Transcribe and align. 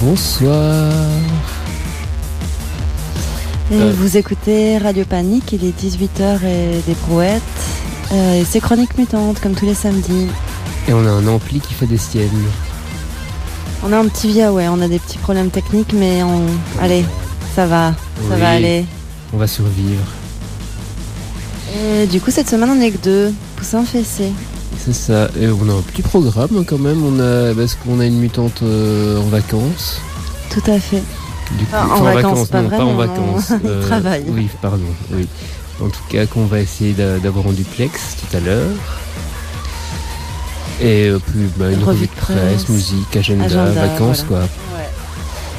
Bonsoir. 0.00 0.92
Et 3.70 3.74
Euh. 3.74 3.92
Vous 3.96 4.16
écoutez 4.16 4.78
Radio 4.78 5.04
Panique, 5.04 5.52
il 5.52 5.64
est 5.64 5.78
18h 5.78 6.44
et 6.44 6.80
des 6.86 6.94
brouettes. 7.06 7.42
Euh, 8.12 8.40
et 8.40 8.44
c'est 8.44 8.60
Chronique 8.60 8.96
Mutante, 8.96 9.40
comme 9.40 9.54
tous 9.54 9.66
les 9.66 9.74
samedis. 9.74 10.28
Et 10.88 10.92
on 10.92 11.04
a 11.04 11.10
un 11.10 11.26
ampli 11.26 11.60
qui 11.60 11.74
fait 11.74 11.86
des 11.86 11.98
siennes. 11.98 12.30
On 13.84 13.92
a 13.92 13.98
un 13.98 14.06
petit 14.06 14.28
via, 14.28 14.52
ouais, 14.52 14.68
on 14.68 14.80
a 14.80 14.88
des 14.88 14.98
petits 14.98 15.18
problèmes 15.18 15.50
techniques, 15.50 15.92
mais 15.92 16.22
on... 16.22 16.42
Allez, 16.80 17.04
ça 17.54 17.66
va, 17.66 17.92
ça 18.30 18.36
va 18.36 18.50
aller. 18.50 18.84
On 19.32 19.36
va 19.36 19.46
survivre. 19.46 20.04
Et 21.76 22.06
du 22.06 22.20
coup, 22.20 22.30
cette 22.30 22.48
semaine, 22.48 22.70
on 22.70 22.80
est 22.80 22.92
que 22.92 23.04
deux. 23.04 23.34
Poussin 23.56 23.84
fessé. 23.84 24.32
C'est 24.84 24.94
ça. 24.94 25.28
Et 25.40 25.48
on 25.48 25.68
a 25.68 25.72
un 25.72 25.82
petit 25.82 26.02
programme 26.02 26.48
hein, 26.58 26.64
quand 26.66 26.78
même. 26.78 27.02
On 27.04 27.18
a 27.20 27.54
parce 27.54 27.74
qu'on 27.74 28.00
a 28.00 28.06
une 28.06 28.18
mutante 28.18 28.62
euh, 28.62 29.18
en 29.20 29.24
vacances. 29.28 30.00
Tout 30.50 30.62
à 30.70 30.78
fait. 30.78 31.02
Du 31.58 31.64
coup, 31.64 31.70
Ah, 31.74 31.86
en 31.94 32.02
vacances, 32.02 32.48
pas 32.48 32.62
non, 32.62 32.68
pas 32.70 32.76
vraiment, 32.76 32.90
en 32.90 32.94
non. 32.94 32.98
vacances. 32.98 33.50
Euh, 33.64 33.80
Il 33.82 33.86
travaille. 33.86 34.24
Oui, 34.28 34.48
pardon. 34.62 34.84
Oui. 35.12 35.26
En 35.82 35.88
tout 35.88 36.00
cas, 36.08 36.26
qu'on 36.26 36.44
va 36.46 36.60
essayer 36.60 36.92
d'a- 36.92 37.18
d'avoir 37.18 37.46
en 37.46 37.52
duplex 37.52 38.16
tout 38.16 38.36
à 38.36 38.40
l'heure. 38.40 38.70
Et 40.80 41.08
euh, 41.08 41.18
puis 41.18 41.48
bah, 41.56 41.70
une 41.72 41.82
revue 41.82 42.06
de 42.06 42.12
presse, 42.12 42.68
musique, 42.68 43.16
agenda, 43.16 43.44
Agenda, 43.46 43.70
vacances 43.86 44.24
voilà. 44.28 44.46
quoi. 44.46 44.48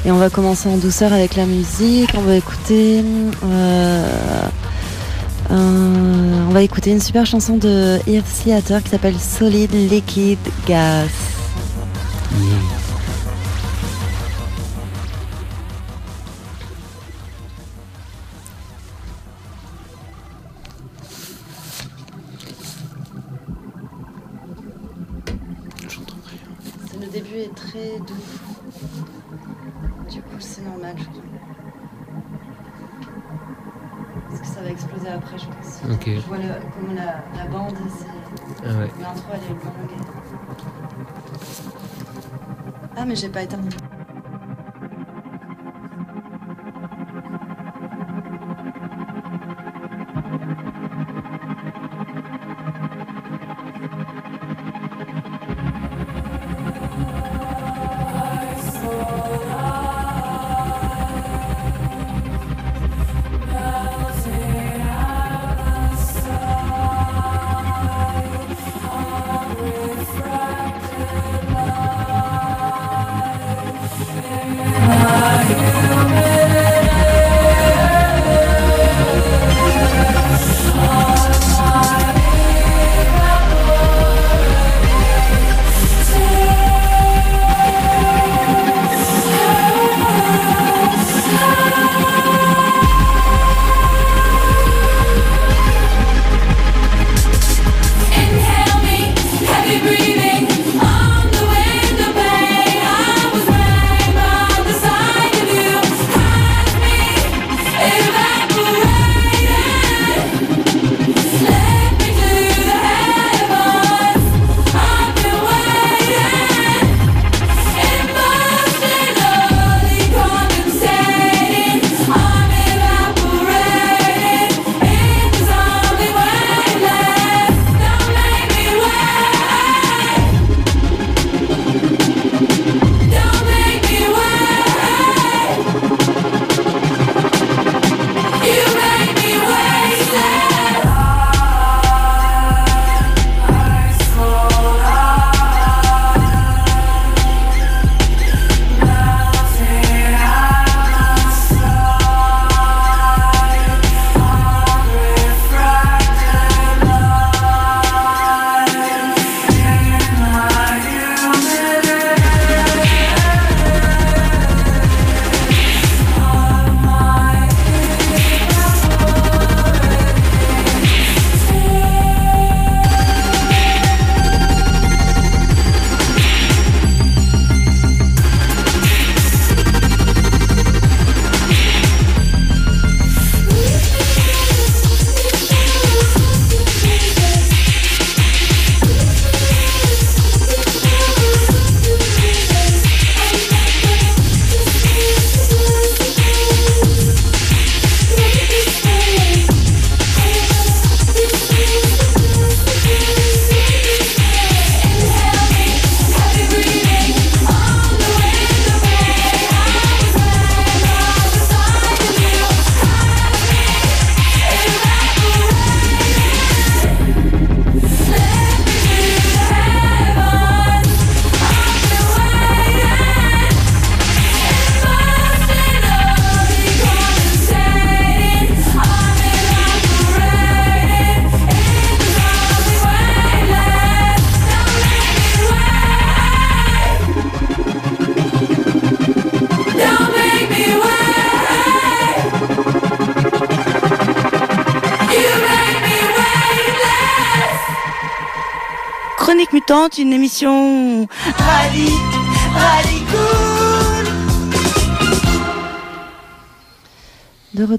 Et 0.05 0.11
on 0.11 0.17
va 0.17 0.29
commencer 0.29 0.69
en 0.69 0.77
douceur 0.77 1.11
avec 1.11 1.35
la 1.35 1.45
musique. 1.45 2.11
On 2.17 2.21
va 2.21 2.35
écouter. 2.35 3.03
euh, 3.43 4.41
un- 5.49 6.18
on 6.49 6.51
va 6.51 6.63
écouter 6.63 6.89
une 6.89 6.99
super 6.99 7.27
chanson 7.27 7.57
de 7.57 7.99
Earth 8.07 8.25
Theater 8.43 8.81
qui 8.81 8.89
s'appelle 8.89 9.19
Solid 9.19 9.71
Liquid 9.71 10.39
Gas. 10.65 11.28
Ah, 43.39 43.88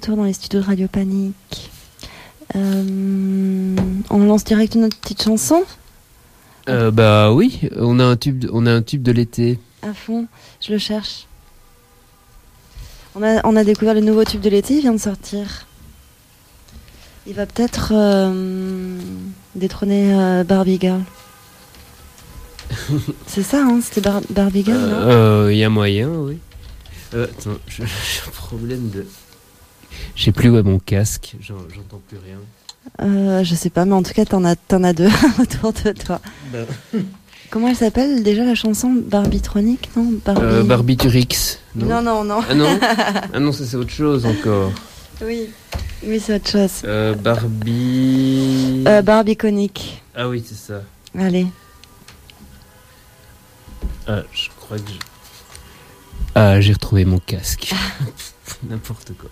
retour 0.00 0.16
dans 0.16 0.24
les 0.24 0.32
studios 0.32 0.60
de 0.62 0.66
Radio 0.66 0.88
Panique. 0.88 1.70
Euh, 2.56 3.76
on 4.08 4.18
lance 4.24 4.44
direct 4.44 4.74
notre 4.76 4.96
petite 4.96 5.22
chanson 5.22 5.62
Euh, 6.70 6.90
bah 6.90 7.32
oui, 7.32 7.60
on 7.76 7.98
a 8.00 8.04
un 8.04 8.16
tube, 8.16 8.38
de- 8.38 8.50
on 8.52 8.64
a 8.66 8.72
un 8.72 8.80
tube 8.82 9.02
de 9.02 9.12
l'été. 9.12 9.58
à 9.82 9.92
fond. 9.92 10.26
Je 10.62 10.72
le 10.72 10.78
cherche. 10.78 11.26
On 13.14 13.22
a, 13.22 13.46
on 13.46 13.56
a 13.56 13.64
découvert 13.64 13.92
le 13.92 14.00
nouveau 14.00 14.24
tube 14.24 14.40
de 14.40 14.48
l'été, 14.48 14.74
il 14.76 14.80
vient 14.80 14.92
de 14.94 14.98
sortir. 15.00 15.66
Il 17.26 17.34
va 17.34 17.44
peut-être 17.44 17.92
euh, 17.94 18.98
détrôner 19.54 20.42
Barbie 20.46 20.78
Girl. 20.80 21.02
C'est 23.26 23.42
ça, 23.42 23.64
hein 23.64 23.80
C'était 23.82 24.00
Bar- 24.00 24.22
Barbie 24.30 24.64
Girl, 24.64 25.50
Il 25.52 25.58
y 25.58 25.64
a 25.64 25.68
moyen, 25.68 26.08
oui. 26.08 26.38
Attends, 27.12 27.50
j'ai 27.68 27.82
un 27.84 28.30
problème 28.32 28.88
de. 28.88 29.06
Je 30.16 30.24
sais 30.24 30.32
plus 30.32 30.48
où 30.50 30.56
est 30.58 30.62
mon 30.62 30.78
casque, 30.78 31.34
j'en- 31.40 31.54
j'entends 31.74 32.00
plus 32.08 32.18
rien. 32.18 32.38
Euh, 33.02 33.44
Je 33.44 33.54
sais 33.54 33.70
pas, 33.70 33.84
mais 33.84 33.92
en 33.94 34.02
tout 34.02 34.12
cas, 34.12 34.24
t'en 34.24 34.44
as, 34.44 34.56
t'en 34.56 34.82
as 34.84 34.92
deux 34.92 35.08
autour 35.40 35.72
de 35.72 35.92
toi. 35.92 36.20
Comment 37.50 37.68
elle 37.68 37.76
s'appelle 37.76 38.22
déjà 38.22 38.44
la 38.44 38.54
chanson 38.54 38.92
Barbitronique, 38.94 39.90
non 39.96 40.12
Barbie... 40.24 40.40
Euh, 40.44 40.62
Barbiturix. 40.62 41.58
Non. 41.74 41.86
Non, 41.86 42.02
non, 42.02 42.24
non. 42.24 42.40
Ah 42.48 42.54
non 42.54 42.78
Ah 43.34 43.40
non, 43.40 43.50
ça 43.52 43.64
c'est 43.64 43.76
autre 43.76 43.90
chose 43.90 44.24
encore. 44.24 44.70
Oui, 45.22 45.48
oui 46.04 46.20
c'est 46.24 46.36
autre 46.36 46.48
chose. 46.48 46.82
Euh, 46.84 47.14
Barbie. 47.14 48.84
Euh, 48.86 49.02
Barbie 49.02 49.36
conique. 49.36 50.02
Ah 50.14 50.28
oui, 50.28 50.44
c'est 50.46 50.54
ça. 50.56 50.82
Allez. 51.18 51.46
Ah, 54.06 54.22
je 54.32 54.48
crois 54.60 54.78
que 54.78 54.88
je... 54.88 54.94
Ah, 56.34 56.60
j'ai 56.60 56.72
retrouvé 56.72 57.04
mon 57.04 57.18
casque. 57.18 57.74
N'importe 58.68 59.12
quoi. 59.18 59.30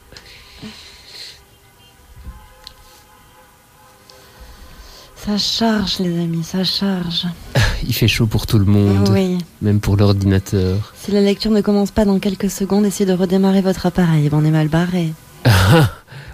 Ça 5.29 5.37
charge, 5.37 5.99
les 5.99 6.19
amis, 6.23 6.43
ça 6.43 6.65
charge. 6.65 7.27
Il 7.87 7.93
fait 7.93 8.09
chaud 8.09 8.27
pour 8.27 8.47
tout 8.47 8.59
le 8.59 8.65
monde, 8.65 9.11
Oui. 9.11 9.37
même 9.61 9.79
pour 9.79 9.99
l'ordinateur. 9.99 10.95
Si 10.99 11.11
la 11.13 11.21
lecture 11.21 11.51
ne 11.51 11.61
commence 11.61 11.91
pas 11.91 12.07
dans 12.07 12.19
quelques 12.19 12.49
secondes, 12.51 12.87
essayez 12.87 13.05
de 13.05 13.13
redémarrer 13.13 13.61
votre 13.61 13.85
appareil. 13.85 14.31
On 14.33 14.43
est 14.45 14.51
mal 14.51 14.69
barré. 14.69 15.13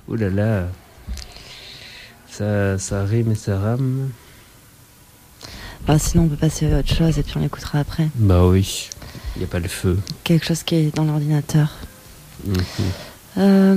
Oh 0.06 0.16
là 0.16 0.28
là. 0.28 0.64
Ça, 2.30 2.76
ça 2.78 3.04
rime 3.04 3.32
et 3.32 3.34
ça 3.34 3.58
rame. 3.58 4.10
Ah, 5.88 5.98
sinon, 5.98 6.24
on 6.24 6.28
peut 6.28 6.36
passer 6.36 6.70
à 6.70 6.80
autre 6.80 6.94
chose 6.94 7.18
et 7.18 7.22
puis 7.22 7.32
on 7.36 7.40
l'écoutera 7.40 7.78
après. 7.78 8.08
Bah 8.16 8.46
oui, 8.46 8.90
il 9.34 9.38
n'y 9.38 9.44
a 9.44 9.48
pas 9.48 9.60
le 9.60 9.68
feu. 9.68 9.98
Quelque 10.24 10.44
chose 10.44 10.62
qui 10.62 10.74
est 10.74 10.94
dans 10.94 11.04
l'ordinateur. 11.04 11.70
Mhm. 12.46 12.54
Euh, 13.38 13.74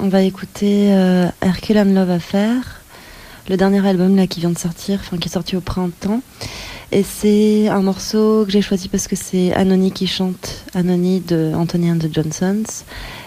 on 0.00 0.08
va 0.08 0.22
écouter 0.22 0.92
euh, 0.92 1.28
Herculem 1.40 1.94
Love 1.94 2.10
Affair, 2.10 2.77
le 3.48 3.56
dernier 3.56 3.86
album 3.86 4.16
là 4.16 4.26
qui 4.26 4.40
vient 4.40 4.50
de 4.50 4.58
sortir, 4.58 5.00
enfin 5.00 5.16
qui 5.16 5.28
est 5.28 5.32
sorti 5.32 5.56
au 5.56 5.60
printemps. 5.60 6.20
Et 6.90 7.02
c'est 7.02 7.68
un 7.68 7.82
morceau 7.82 8.44
que 8.46 8.50
j'ai 8.50 8.62
choisi 8.62 8.88
parce 8.88 9.08
que 9.08 9.16
c'est 9.16 9.52
Anony 9.52 9.92
qui 9.92 10.06
chante, 10.06 10.64
Anony 10.74 11.20
de 11.20 11.52
Anthony 11.54 11.90
and 11.90 11.98
the 11.98 12.12
Johnsons, 12.12 12.84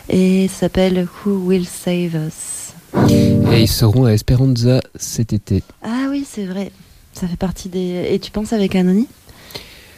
et 0.10 0.48
ça 0.48 0.62
s'appelle 0.62 1.08
Who 1.26 1.32
Will 1.46 1.68
Save 1.68 2.16
Us. 2.16 2.74
Et 3.12 3.62
ils 3.62 3.68
seront 3.68 4.06
à 4.06 4.14
Esperanza 4.14 4.82
cet 4.96 5.32
été. 5.34 5.64
Ah 5.84 6.08
oui, 6.10 6.26
c'est 6.28 6.46
vrai, 6.46 6.72
ça 7.14 7.28
fait 7.28 7.38
partie 7.38 7.70
des. 7.70 8.08
Et 8.10 8.20
tu 8.20 8.32
penses 8.32 8.52
avec 8.54 8.76
Anony? 8.76 9.08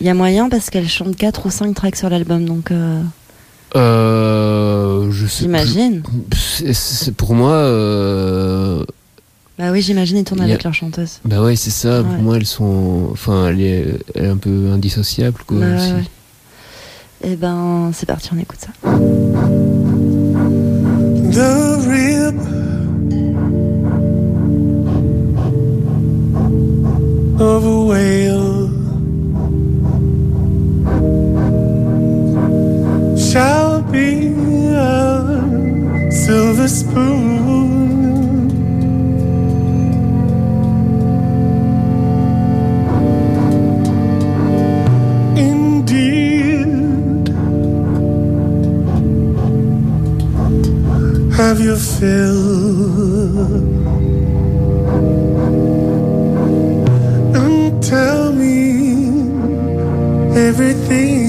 Il 0.02 0.08
y 0.08 0.10
a 0.10 0.14
moyen 0.14 0.50
parce 0.50 0.70
qu'elle 0.70 0.90
chante 0.90 1.16
4 1.16 1.46
ou 1.46 1.50
5 1.50 1.74
tracks 1.74 1.96
sur 1.96 2.10
l'album, 2.10 2.44
donc 2.44 2.72
euh, 2.72 3.02
Euh, 3.76 5.10
je 5.12 5.26
sais 5.26 5.44
j'imagine. 5.44 6.04
Pour 7.18 7.34
moi, 7.34 7.54
euh, 7.54 8.84
Bah 9.60 9.72
oui, 9.72 9.82
j'imagine 9.82 10.18
ils 10.18 10.24
tournent 10.24 10.42
a- 10.42 10.46
avec 10.46 10.64
leur 10.64 10.74
chanteuse. 10.74 11.20
bah 11.26 11.42
ouais, 11.44 11.56
c'est 11.56 11.70
ça. 11.70 12.02
Ouais. 12.02 12.08
Pour 12.10 12.24
moi, 12.24 12.38
elles 12.38 12.46
sont, 12.46 13.10
enfin, 13.12 13.48
elle 13.50 13.62
est, 13.62 13.86
elle 14.16 14.26
est 14.26 14.30
un 14.30 14.38
peu 14.38 14.72
indissociable, 14.74 15.42
quoi. 15.46 15.58
Bah 15.60 15.66
ouais, 15.68 15.76
aussi. 15.76 15.92
ouais. 15.94 16.04
Eh 17.26 17.36
ben, 17.36 17.92
c'est 17.94 18.06
parti, 18.08 18.30
on 18.36 18.40
écoute 18.40 18.60
ça. 18.60 18.70
the 21.32 21.78
rib 21.88 22.38
of 27.40 27.64
a 27.66 27.84
whale 27.90 28.70
shall 33.18 33.82
be 33.92 34.34
a 34.76 36.12
silver 36.12 36.68
spoon. 36.68 37.33
and 57.36 57.84
tell 57.84 58.34
me 58.34 58.58
everything. 60.38 61.23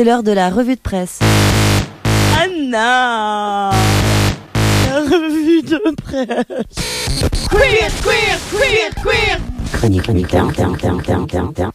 C'est 0.00 0.06
l'heure 0.06 0.22
de 0.22 0.32
la 0.32 0.48
revue 0.48 0.76
de 0.76 0.80
presse. 0.80 1.18
Anna 2.34 3.68
La 3.68 4.94
revue 4.94 5.60
de 5.60 5.94
presse. 5.94 6.46
Queer, 7.50 7.90
queer, 8.02 8.38
queer, 8.50 8.94
queer. 9.02 9.38
Chronique, 9.74 10.02
chronique, 10.04 10.28
terre, 10.28 10.50
terre, 10.54 11.52
terre. 11.54 11.70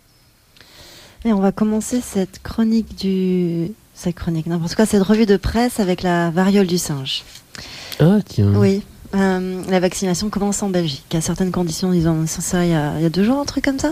Et 1.24 1.34
on 1.34 1.40
va 1.40 1.52
commencer 1.52 2.02
cette 2.02 2.42
chronique 2.42 2.98
du. 2.98 3.72
Cette 3.94 4.16
chronique, 4.16 4.48
n'importe 4.48 4.74
quoi, 4.74 4.88
cette 4.88 5.04
revue 5.04 5.28
de 5.28 5.38
presse 5.38 5.80
avec 5.80 6.02
la 6.02 6.32
variole 6.32 6.66
du 6.66 6.80
singe. 6.80 7.22
Ah, 8.00 8.18
tiens. 8.28 8.54
Oui. 8.56 8.82
euh, 9.14 9.62
la 9.70 9.80
vaccination 9.80 10.32
commence 10.32 10.64
en 10.64 10.70
Belgique. 10.70 11.14
À 11.14 11.22
certaines 11.22 11.52
conditions, 11.52 11.94
ils 11.94 12.08
ont 12.08 12.14
annoncé 12.14 12.42
ça 12.42 12.66
il 12.66 12.72
y, 12.72 12.74
a, 12.74 12.94
il 12.98 13.04
y 13.04 13.06
a 13.06 13.10
deux 13.10 13.24
jours, 13.24 13.40
un 13.40 13.46
truc 13.46 13.66
comme 13.66 13.78
ça. 13.78 13.92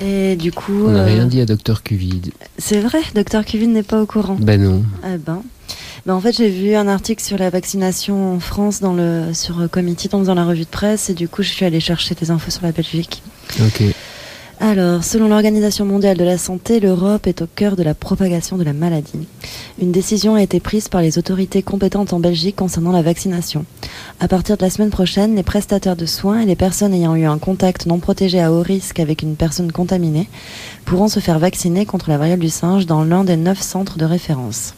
Et 0.00 0.36
du 0.36 0.52
coup. 0.52 0.84
On 0.86 0.90
n'a 0.90 1.00
euh, 1.00 1.06
rien 1.06 1.26
dit 1.26 1.40
à 1.40 1.46
Docteur 1.46 1.82
Covid. 1.82 2.22
C'est 2.56 2.80
vrai, 2.80 3.00
docteur 3.14 3.44
Kevin 3.44 3.72
n'est 3.72 3.82
pas 3.82 4.00
au 4.00 4.06
courant. 4.06 4.36
Ben 4.40 4.62
non. 4.62 4.82
Eh 5.04 5.18
ben. 5.18 5.42
Ben, 6.06 6.14
en 6.14 6.20
fait, 6.20 6.36
j'ai 6.36 6.48
vu 6.48 6.74
un 6.74 6.88
article 6.88 7.22
sur 7.22 7.36
la 7.36 7.50
vaccination 7.50 8.34
en 8.34 8.40
France 8.40 8.80
dans 8.80 8.94
le, 8.94 9.34
sur 9.34 9.60
euh, 9.60 9.68
Committee 9.68 10.08
dans 10.08 10.34
la 10.34 10.44
revue 10.44 10.62
de 10.62 10.66
presse 10.66 11.10
et 11.10 11.14
du 11.14 11.28
coup, 11.28 11.42
je 11.42 11.50
suis 11.50 11.64
allée 11.64 11.80
chercher 11.80 12.14
des 12.14 12.30
infos 12.30 12.50
sur 12.50 12.62
la 12.62 12.72
Belgique. 12.72 13.22
Ok. 13.60 13.82
Alors, 14.60 15.04
selon 15.04 15.28
l'Organisation 15.28 15.84
mondiale 15.84 16.16
de 16.16 16.24
la 16.24 16.36
santé, 16.36 16.80
l'Europe 16.80 17.28
est 17.28 17.42
au 17.42 17.46
cœur 17.46 17.76
de 17.76 17.84
la 17.84 17.94
propagation 17.94 18.56
de 18.56 18.64
la 18.64 18.72
maladie. 18.72 19.28
Une 19.80 19.92
décision 19.92 20.34
a 20.34 20.42
été 20.42 20.58
prise 20.58 20.88
par 20.88 21.00
les 21.00 21.16
autorités 21.16 21.62
compétentes 21.62 22.12
en 22.12 22.18
Belgique 22.18 22.56
concernant 22.56 22.90
la 22.90 23.02
vaccination. 23.02 23.64
À 24.18 24.26
partir 24.26 24.56
de 24.56 24.62
la 24.62 24.70
semaine 24.70 24.90
prochaine, 24.90 25.36
les 25.36 25.44
prestataires 25.44 25.94
de 25.94 26.06
soins 26.06 26.40
et 26.40 26.46
les 26.46 26.56
personnes 26.56 26.92
ayant 26.92 27.14
eu 27.14 27.24
un 27.24 27.38
contact 27.38 27.86
non 27.86 28.00
protégé 28.00 28.40
à 28.40 28.52
haut 28.52 28.62
risque 28.62 28.98
avec 28.98 29.22
une 29.22 29.36
personne 29.36 29.70
contaminée 29.70 30.28
pourront 30.84 31.06
se 31.06 31.20
faire 31.20 31.38
vacciner 31.38 31.86
contre 31.86 32.10
la 32.10 32.18
variole 32.18 32.40
du 32.40 32.50
singe 32.50 32.86
dans 32.86 33.04
l'un 33.04 33.22
des 33.22 33.36
neuf 33.36 33.60
centres 33.60 33.96
de 33.96 34.06
référence. 34.06 34.74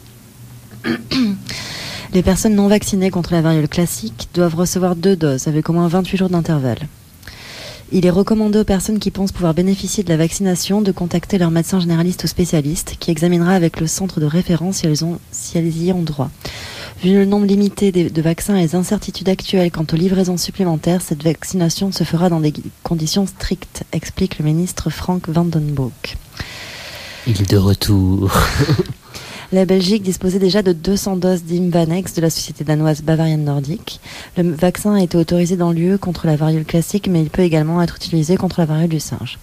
Les 2.13 2.21
personnes 2.21 2.55
non 2.55 2.67
vaccinées 2.67 3.09
contre 3.09 3.33
la 3.33 3.41
variole 3.41 3.69
classique 3.69 4.27
doivent 4.35 4.55
recevoir 4.55 4.95
deux 4.95 5.15
doses 5.15 5.47
avec 5.47 5.69
au 5.69 5.73
moins 5.73 5.87
28 5.87 6.17
jours 6.17 6.29
d'intervalle. 6.29 6.87
Il 7.93 8.05
est 8.05 8.09
recommandé 8.11 8.57
aux 8.57 8.63
personnes 8.63 8.99
qui 8.99 9.11
pensent 9.11 9.33
pouvoir 9.33 9.53
bénéficier 9.53 10.01
de 10.01 10.09
la 10.09 10.15
vaccination 10.15 10.81
de 10.81 10.93
contacter 10.93 11.37
leur 11.37 11.51
médecin 11.51 11.81
généraliste 11.81 12.23
ou 12.23 12.27
spécialiste 12.27 12.95
qui 12.97 13.11
examinera 13.11 13.51
avec 13.51 13.81
le 13.81 13.87
centre 13.87 14.21
de 14.21 14.25
référence 14.25 14.77
si 14.77 14.87
elles, 14.87 15.03
ont, 15.03 15.19
y 15.53 15.91
ont 15.91 16.01
droit. 16.01 16.31
Vu 17.03 17.13
le 17.13 17.25
nombre 17.25 17.45
limité 17.45 17.91
de, 17.91 18.21
vaccins 18.21 18.55
et 18.55 18.61
les 18.61 18.75
incertitudes 18.75 19.27
actuelles 19.27 19.71
quant 19.71 19.85
aux 19.91 19.97
livraisons 19.97 20.37
supplémentaires, 20.37 21.01
cette 21.01 21.23
vaccination 21.23 21.91
se 21.91 22.05
fera 22.05 22.29
dans 22.29 22.39
des 22.39 22.53
conditions 22.83 23.27
strictes, 23.27 23.83
explique 23.91 24.39
le 24.39 24.45
ministre 24.45 24.89
Frank 24.89 25.27
Vandenbroek. 25.27 26.15
Il 27.27 27.41
est 27.41 27.49
de 27.49 27.57
retour. 27.57 28.31
La 29.53 29.65
Belgique 29.65 30.01
disposait 30.01 30.39
déjà 30.39 30.61
de 30.61 30.71
200 30.71 31.17
doses 31.17 31.43
d'Imvanex 31.43 32.13
de 32.13 32.21
la 32.21 32.29
société 32.29 32.63
danoise 32.63 33.01
Bavarian 33.01 33.37
Nordic. 33.37 33.99
Le 34.37 34.49
vaccin 34.49 34.95
a 34.95 35.01
été 35.01 35.17
autorisé 35.17 35.57
dans 35.57 35.73
l'UE 35.73 35.97
contre 35.97 36.25
la 36.25 36.37
variole 36.37 36.63
classique, 36.63 37.09
mais 37.09 37.21
il 37.21 37.29
peut 37.29 37.41
également 37.41 37.81
être 37.81 37.97
utilisé 37.97 38.37
contre 38.37 38.61
la 38.61 38.65
variole 38.65 38.87
du 38.87 39.01
singe. 39.01 39.39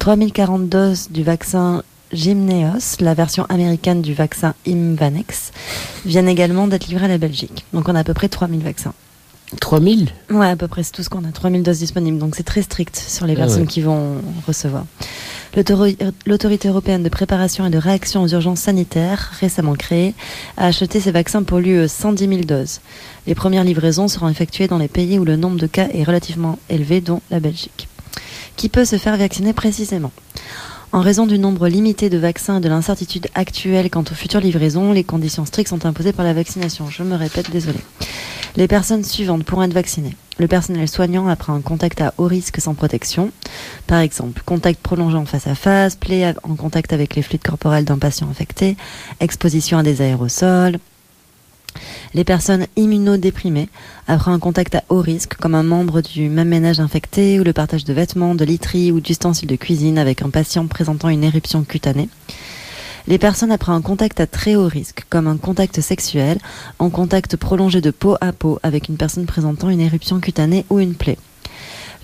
3040 0.00 0.68
doses 0.68 1.10
du 1.12 1.22
vaccin 1.22 1.84
Gymneos, 2.12 2.96
la 2.98 3.14
version 3.14 3.44
américaine 3.44 4.02
du 4.02 4.14
vaccin 4.14 4.54
Imvanex, 4.66 5.52
viennent 6.04 6.28
également 6.28 6.66
d'être 6.66 6.88
livrées 6.88 7.04
à 7.04 7.08
la 7.08 7.18
Belgique. 7.18 7.66
Donc 7.72 7.88
on 7.88 7.94
a 7.94 8.00
à 8.00 8.04
peu 8.04 8.14
près 8.14 8.28
3000 8.28 8.64
vaccins. 8.64 8.94
3000 9.60 10.08
Ouais, 10.30 10.48
à 10.48 10.56
peu 10.56 10.66
près 10.68 10.82
c'est 10.82 10.92
tout 10.92 11.02
ce 11.02 11.08
qu'on 11.08 11.24
a. 11.24 11.30
3000 11.32 11.62
doses 11.62 11.78
disponibles. 11.78 12.18
Donc 12.18 12.34
c'est 12.36 12.42
très 12.42 12.62
strict 12.62 12.96
sur 12.96 13.26
les 13.26 13.34
Ah 13.34 13.36
personnes 13.40 13.60
ouais. 13.62 13.66
qui 13.66 13.80
vont 13.80 14.16
recevoir. 14.46 14.84
L'autori- 15.56 15.96
L'autorité 16.26 16.68
européenne 16.68 17.02
de 17.02 17.08
préparation 17.08 17.64
et 17.66 17.70
de 17.70 17.78
réaction 17.78 18.22
aux 18.22 18.28
urgences 18.28 18.60
sanitaires, 18.60 19.32
récemment 19.40 19.74
créée, 19.74 20.14
a 20.56 20.66
acheté 20.66 21.00
ces 21.00 21.12
vaccins 21.12 21.42
pour 21.44 21.58
l'UE 21.60 21.88
110 21.88 22.28
000 22.28 22.40
doses. 22.42 22.80
Les 23.26 23.34
premières 23.34 23.64
livraisons 23.64 24.08
seront 24.08 24.28
effectuées 24.28 24.66
dans 24.68 24.78
les 24.78 24.88
pays 24.88 25.18
où 25.18 25.24
le 25.24 25.36
nombre 25.36 25.58
de 25.58 25.66
cas 25.66 25.88
est 25.94 26.04
relativement 26.04 26.58
élevé, 26.68 27.00
dont 27.00 27.22
la 27.30 27.40
Belgique. 27.40 27.88
Qui 28.56 28.68
peut 28.68 28.84
se 28.84 28.96
faire 28.96 29.16
vacciner 29.16 29.52
précisément? 29.52 30.12
En 30.92 31.00
raison 31.00 31.26
du 31.26 31.38
nombre 31.38 31.68
limité 31.68 32.08
de 32.10 32.18
vaccins 32.18 32.58
et 32.58 32.60
de 32.60 32.68
l'incertitude 32.68 33.28
actuelle 33.34 33.90
quant 33.90 34.02
aux 34.02 34.14
futures 34.14 34.40
livraisons, 34.40 34.92
les 34.92 35.04
conditions 35.04 35.44
strictes 35.44 35.70
sont 35.70 35.84
imposées 35.84 36.12
par 36.12 36.24
la 36.24 36.32
vaccination. 36.32 36.88
Je 36.88 37.02
me 37.02 37.16
répète, 37.16 37.50
désolé. 37.50 37.78
Les 38.56 38.68
personnes 38.68 39.04
suivantes 39.04 39.44
pourront 39.44 39.64
être 39.64 39.74
vaccinées. 39.74 40.16
Le 40.38 40.48
personnel 40.48 40.88
soignant 40.88 41.28
après 41.28 41.52
un 41.52 41.60
contact 41.60 42.00
à 42.00 42.14
haut 42.18 42.26
risque 42.26 42.60
sans 42.60 42.74
protection. 42.74 43.30
Par 43.86 44.00
exemple, 44.00 44.42
contact 44.46 44.80
prolongé 44.80 45.16
en 45.16 45.26
face 45.26 45.46
à 45.46 45.54
face, 45.54 45.96
plaie 45.96 46.34
en 46.42 46.56
contact 46.56 46.92
avec 46.92 47.16
les 47.16 47.22
fluides 47.22 47.42
corporels 47.42 47.84
d'un 47.84 47.98
patient 47.98 48.28
infecté, 48.30 48.76
exposition 49.20 49.78
à 49.78 49.82
des 49.82 50.00
aérosols. 50.00 50.78
Les 52.14 52.24
personnes 52.24 52.66
immunodéprimées 52.76 53.68
après 54.06 54.30
un 54.30 54.38
contact 54.38 54.74
à 54.74 54.84
haut 54.88 55.00
risque, 55.00 55.34
comme 55.36 55.54
un 55.54 55.62
membre 55.62 56.00
du 56.00 56.28
même 56.28 56.48
ménage 56.48 56.80
infecté 56.80 57.40
ou 57.40 57.44
le 57.44 57.52
partage 57.52 57.84
de 57.84 57.92
vêtements, 57.92 58.34
de 58.34 58.44
literie 58.44 58.92
ou 58.92 59.00
d'ustensiles 59.00 59.48
de 59.48 59.56
cuisine 59.56 59.98
avec 59.98 60.22
un 60.22 60.30
patient 60.30 60.66
présentant 60.66 61.08
une 61.08 61.24
éruption 61.24 61.64
cutanée. 61.64 62.08
Les 63.08 63.18
personnes 63.18 63.52
après 63.52 63.72
un 63.72 63.82
contact 63.82 64.18
à 64.18 64.26
très 64.26 64.56
haut 64.56 64.66
risque, 64.66 65.04
comme 65.08 65.28
un 65.28 65.36
contact 65.36 65.80
sexuel, 65.80 66.38
en 66.80 66.90
contact 66.90 67.36
prolongé 67.36 67.80
de 67.80 67.92
peau 67.92 68.16
à 68.20 68.32
peau 68.32 68.58
avec 68.64 68.88
une 68.88 68.96
personne 68.96 69.26
présentant 69.26 69.70
une 69.70 69.80
éruption 69.80 70.18
cutanée 70.18 70.64
ou 70.70 70.80
une 70.80 70.94
plaie. 70.94 71.18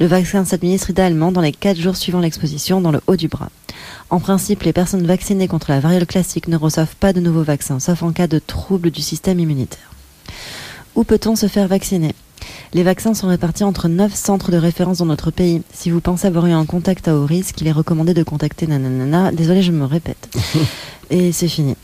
Le 0.02 0.08
vaccin 0.08 0.44
s'administre 0.44 0.90
idéalement 0.90 1.30
dans 1.30 1.40
les 1.40 1.52
4 1.52 1.78
jours 1.80 1.94
suivant 1.94 2.18
l'exposition 2.18 2.80
dans 2.80 2.90
le 2.90 3.00
haut 3.06 3.14
du 3.14 3.28
bras. 3.28 3.50
En 4.10 4.18
principe, 4.18 4.64
les 4.64 4.72
personnes 4.72 5.06
vaccinées 5.06 5.46
contre 5.46 5.70
la 5.70 5.78
variole 5.78 6.06
classique 6.06 6.48
ne 6.48 6.56
reçoivent 6.56 6.96
pas 6.96 7.12
de 7.12 7.20
nouveaux 7.20 7.44
vaccins, 7.44 7.78
sauf 7.78 8.02
en 8.02 8.10
cas 8.10 8.26
de 8.26 8.40
trouble 8.40 8.90
du 8.90 9.00
système 9.00 9.38
immunitaire. 9.38 9.92
Où 10.96 11.04
peut-on 11.04 11.36
se 11.36 11.46
faire 11.46 11.68
vacciner? 11.68 12.16
Les 12.74 12.82
vaccins 12.82 13.14
sont 13.14 13.28
répartis 13.28 13.62
entre 13.62 13.86
9 13.86 14.12
centres 14.12 14.50
de 14.50 14.56
référence 14.56 14.98
dans 14.98 15.06
notre 15.06 15.30
pays. 15.30 15.62
Si 15.72 15.88
vous 15.88 16.00
pensez 16.00 16.26
avoir 16.26 16.46
eu 16.48 16.52
un 16.52 16.66
contact 16.66 17.06
à 17.06 17.14
haut 17.14 17.24
risque, 17.24 17.60
il 17.60 17.68
est 17.68 17.70
recommandé 17.70 18.12
de 18.12 18.24
contacter 18.24 18.66
nanana. 18.66 19.30
Désolé, 19.30 19.62
je 19.62 19.70
me 19.70 19.84
répète. 19.84 20.36
Et 21.10 21.30
c'est 21.30 21.46
fini. 21.46 21.76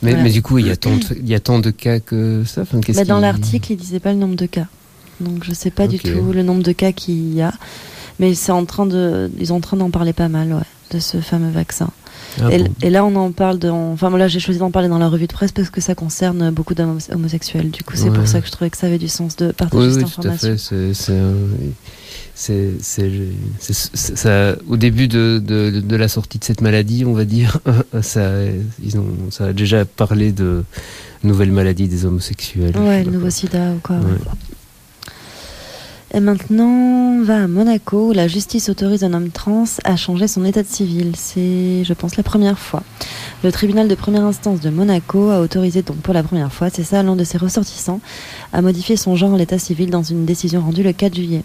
mais, 0.00 0.12
Voilà. 0.12 0.22
mais 0.24 0.30
du 0.30 0.40
coup, 0.40 0.56
il 0.56 0.68
y, 0.68 0.70
a 0.70 0.76
tant 0.76 0.96
de, 0.96 1.04
il 1.18 1.28
y 1.28 1.34
a 1.34 1.40
tant 1.40 1.58
de 1.58 1.68
cas 1.68 2.00
que 2.00 2.44
ça 2.46 2.62
enfin, 2.62 2.80
Bah, 2.94 3.04
dans 3.04 3.20
l'article, 3.20 3.72
il 3.72 3.76
disait 3.76 4.00
pas 4.00 4.14
le 4.14 4.18
nombre 4.18 4.36
de 4.36 4.46
cas. 4.46 4.68
Donc 5.22 5.44
je 5.44 5.52
sais 5.52 5.70
pas 5.70 5.86
du 5.88 5.98
tout 5.98 6.32
le 6.32 6.42
nombre 6.42 6.62
de 6.62 6.72
cas 6.72 6.92
qu'il 6.92 7.32
y 7.34 7.40
a. 7.42 7.52
Mais 8.18 8.34
c'est 8.34 8.52
en 8.52 8.64
train 8.66 8.86
de, 8.86 9.30
ils 9.38 9.46
sont 9.48 9.54
en 9.54 9.60
train 9.60 9.76
d'en 9.76 9.90
parler 9.90 10.12
pas 10.12 10.28
mal, 10.28 10.52
ouais, 10.52 10.60
de 10.90 10.98
ce 11.00 11.16
fameux 11.18 11.50
vaccin. 11.50 11.90
Ah 12.40 12.50
et, 12.52 12.58
bon. 12.58 12.68
et 12.82 12.90
là, 12.90 13.04
on 13.04 13.14
en 13.16 13.32
parle 13.32 13.58
dans. 13.58 13.92
Enfin, 13.92 14.16
là, 14.16 14.28
j'ai 14.28 14.38
choisi 14.40 14.58
d'en 14.60 14.70
parler 14.70 14.88
dans 14.88 14.98
la 14.98 15.08
revue 15.08 15.26
de 15.26 15.32
presse 15.32 15.52
parce 15.52 15.70
que 15.70 15.80
ça 15.80 15.94
concerne 15.94 16.50
beaucoup 16.50 16.74
d'homos- 16.74 17.10
homosexuels. 17.12 17.70
Du 17.70 17.82
coup, 17.82 17.94
c'est 17.96 18.10
Ouais. 18.10 18.16
pour 18.18 18.26
ça 18.28 18.40
que 18.40 18.46
je 18.46 18.52
trouvais 18.52 18.70
que 18.70 18.76
ça 18.76 18.86
avait 18.86 18.98
du 18.98 19.08
sens 19.08 19.36
de 19.36 19.50
partager 19.52 19.86
Oui, 19.86 19.92
cette 19.94 20.04
oui, 20.04 20.10
tout 20.14 20.28
à 20.28 20.30
information. 20.32 20.48
fait. 20.50 20.94
C'est, 20.94 20.94
c'est, 22.34 22.72
c'est, 22.80 24.16
ça, 24.16 24.56
au 24.68 24.76
début 24.76 25.08
de, 25.08 25.42
de, 25.44 25.80
de 25.80 25.96
la 25.96 26.08
sortie 26.08 26.38
de 26.38 26.44
cette 26.44 26.60
maladie, 26.60 27.04
on 27.04 27.12
va 27.12 27.24
dire, 27.24 27.58
ça, 28.02 28.30
ils 28.82 28.98
ont, 28.98 29.06
ça 29.30 29.46
a 29.46 29.52
déjà 29.52 29.84
parlé 29.84 30.32
de 30.32 30.64
nouvelle 31.24 31.52
maladie 31.52 31.88
des 31.88 32.04
homosexuels. 32.06 32.76
Ouais, 32.76 33.04
le 33.04 33.10
nouveau 33.10 33.30
sida 33.30 33.72
ou 33.72 33.78
quoi. 33.82 33.96
ouais. 33.96 34.02
Ouais. 34.04 34.18
Et 36.14 36.20
maintenant, 36.20 36.68
on 36.68 37.22
va 37.22 37.44
à 37.44 37.46
Monaco 37.46 38.10
où 38.10 38.12
la 38.12 38.28
justice 38.28 38.68
autorise 38.68 39.02
un 39.02 39.14
homme 39.14 39.30
trans 39.30 39.64
à 39.84 39.96
changer 39.96 40.28
son 40.28 40.44
état 40.44 40.62
de 40.62 40.68
civil. 40.68 41.12
C'est, 41.16 41.84
je 41.84 41.94
pense, 41.94 42.16
la 42.16 42.22
première 42.22 42.58
fois. 42.58 42.82
Le 43.42 43.50
tribunal 43.50 43.88
de 43.88 43.94
première 43.94 44.24
instance 44.24 44.60
de 44.60 44.68
Monaco 44.68 45.30
a 45.30 45.40
autorisé 45.40 45.80
donc 45.80 45.96
pour 45.98 46.12
la 46.12 46.22
première 46.22 46.52
fois, 46.52 46.68
c'est 46.68 46.82
ça, 46.82 47.02
l'un 47.02 47.16
de 47.16 47.24
ses 47.24 47.38
ressortissants, 47.38 48.00
à 48.52 48.60
modifier 48.60 48.98
son 48.98 49.16
genre 49.16 49.32
en 49.32 49.36
l'état 49.36 49.58
civil 49.58 49.88
dans 49.88 50.02
une 50.02 50.26
décision 50.26 50.60
rendue 50.60 50.82
le 50.82 50.92
4 50.92 51.14
juillet. 51.14 51.44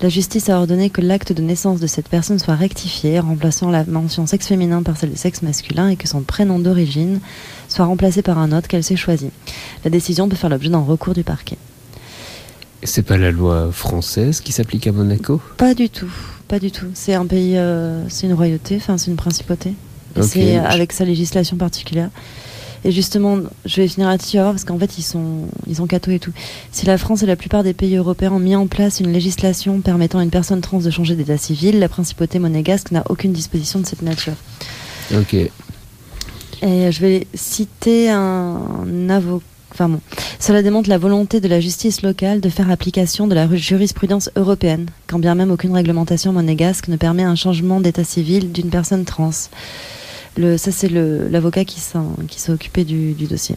La 0.00 0.08
justice 0.08 0.48
a 0.48 0.58
ordonné 0.58 0.90
que 0.90 1.00
l'acte 1.00 1.32
de 1.32 1.42
naissance 1.42 1.80
de 1.80 1.88
cette 1.88 2.08
personne 2.08 2.38
soit 2.38 2.54
rectifié, 2.54 3.18
remplaçant 3.18 3.68
la 3.68 3.84
mention 3.84 4.28
sexe 4.28 4.46
féminin 4.46 4.84
par 4.84 4.96
celle 4.96 5.10
de 5.10 5.16
sexe 5.16 5.42
masculin 5.42 5.88
et 5.88 5.96
que 5.96 6.06
son 6.06 6.20
prénom 6.20 6.60
d'origine 6.60 7.18
soit 7.68 7.86
remplacé 7.86 8.22
par 8.22 8.38
un 8.38 8.52
autre 8.52 8.68
qu'elle 8.68 8.84
s'est 8.84 8.94
choisi. 8.94 9.30
La 9.82 9.90
décision 9.90 10.28
peut 10.28 10.36
faire 10.36 10.50
l'objet 10.50 10.70
d'un 10.70 10.78
recours 10.78 11.14
du 11.14 11.24
parquet. 11.24 11.58
C'est 12.84 13.02
pas 13.02 13.16
la 13.16 13.30
loi 13.30 13.70
française 13.72 14.40
qui 14.40 14.52
s'applique 14.52 14.86
à 14.86 14.92
Monaco? 14.92 15.40
Pas 15.56 15.74
du 15.74 15.90
tout, 15.90 16.10
pas 16.46 16.58
du 16.60 16.70
tout. 16.70 16.86
C'est 16.94 17.14
un 17.14 17.26
pays, 17.26 17.56
euh, 17.56 18.08
c'est 18.08 18.26
une 18.26 18.34
royauté, 18.34 18.76
enfin 18.76 18.96
c'est 18.98 19.10
une 19.10 19.16
principauté. 19.16 19.74
C'est 20.20 20.56
avec 20.56 20.92
sa 20.92 21.04
législation 21.04 21.56
particulière. 21.56 22.10
Et 22.84 22.92
justement, 22.92 23.38
je 23.64 23.80
vais 23.80 23.88
finir 23.88 24.08
là-dessus, 24.08 24.36
parce 24.36 24.64
qu'en 24.64 24.78
fait 24.78 24.98
ils 24.98 25.02
sont, 25.02 25.48
ils 25.66 25.82
ont 25.82 25.86
catho 25.86 26.12
et 26.12 26.20
tout. 26.20 26.32
Si 26.70 26.86
la 26.86 26.98
France 26.98 27.24
et 27.24 27.26
la 27.26 27.34
plupart 27.34 27.64
des 27.64 27.74
pays 27.74 27.96
européens 27.96 28.32
ont 28.32 28.38
mis 28.38 28.54
en 28.54 28.68
place 28.68 29.00
une 29.00 29.12
législation 29.12 29.80
permettant 29.80 30.20
à 30.20 30.22
une 30.22 30.30
personne 30.30 30.60
trans 30.60 30.78
de 30.78 30.90
changer 30.90 31.16
d'état 31.16 31.36
civil, 31.36 31.80
la 31.80 31.88
principauté 31.88 32.38
monégasque 32.38 32.92
n'a 32.92 33.02
aucune 33.08 33.32
disposition 33.32 33.80
de 33.80 33.86
cette 33.86 34.02
nature. 34.02 34.34
Ok. 35.12 35.34
Et 35.34 36.92
je 36.92 37.00
vais 37.00 37.26
citer 37.34 38.10
un 38.10 39.10
avocat. 39.10 39.44
Cela 40.38 40.62
démontre 40.62 40.88
la 40.88 40.98
volonté 40.98 41.40
de 41.40 41.48
la 41.48 41.60
justice 41.60 42.02
locale 42.02 42.40
de 42.40 42.48
faire 42.48 42.70
application 42.70 43.26
de 43.26 43.34
la 43.34 43.48
jurisprudence 43.54 44.30
européenne, 44.36 44.86
quand 45.06 45.18
bien 45.18 45.34
même 45.34 45.50
aucune 45.50 45.74
réglementation 45.74 46.32
monégasque 46.32 46.88
ne 46.88 46.96
permet 46.96 47.24
un 47.24 47.34
changement 47.34 47.80
d'état 47.80 48.04
civil 48.04 48.52
d'une 48.52 48.70
personne 48.70 49.04
trans. 49.04 49.30
Ça, 49.30 50.70
c'est 50.70 50.88
l'avocat 50.88 51.64
qui 51.64 51.80
s'est 51.80 52.52
occupé 52.52 52.84
du, 52.84 53.12
du 53.12 53.26
dossier. 53.26 53.56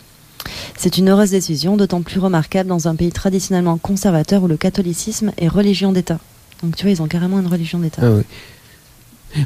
C'est 0.78 0.98
une 0.98 1.10
heureuse 1.10 1.30
décision, 1.30 1.78
d'autant 1.78 2.02
plus 2.02 2.20
remarquable 2.20 2.68
dans 2.70 2.88
un 2.88 2.96
pays 2.96 3.12
traditionnellement 3.12 3.78
conservateur 3.78 4.44
où 4.44 4.48
le 4.48 4.58
catholicisme 4.58 5.32
est 5.38 5.48
religion 5.48 5.92
d'État. 5.92 6.20
Donc 6.64 6.76
tu 6.76 6.84
vois, 6.84 6.92
ils 6.92 7.02
ont 7.02 7.08
carrément 7.08 7.40
une 7.40 7.48
religion 7.48 7.80
d'État. 7.80 8.02
Ah 8.04 8.12
oui. 8.12 8.24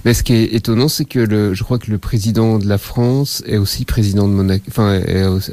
Mais 0.03 0.13
ce 0.13 0.23
qui 0.23 0.33
est 0.33 0.53
étonnant, 0.55 0.87
c'est 0.87 1.05
que 1.05 1.19
le, 1.19 1.53
je 1.53 1.63
crois 1.63 1.77
que 1.79 1.91
le 1.91 1.97
président 1.97 2.57
de 2.59 2.67
la 2.67 2.77
France 2.77 3.43
est 3.45 3.57
aussi 3.57 3.85
président 3.85 4.27
de 4.27 4.33
Monaco, 4.33 4.63
enfin, 4.69 4.99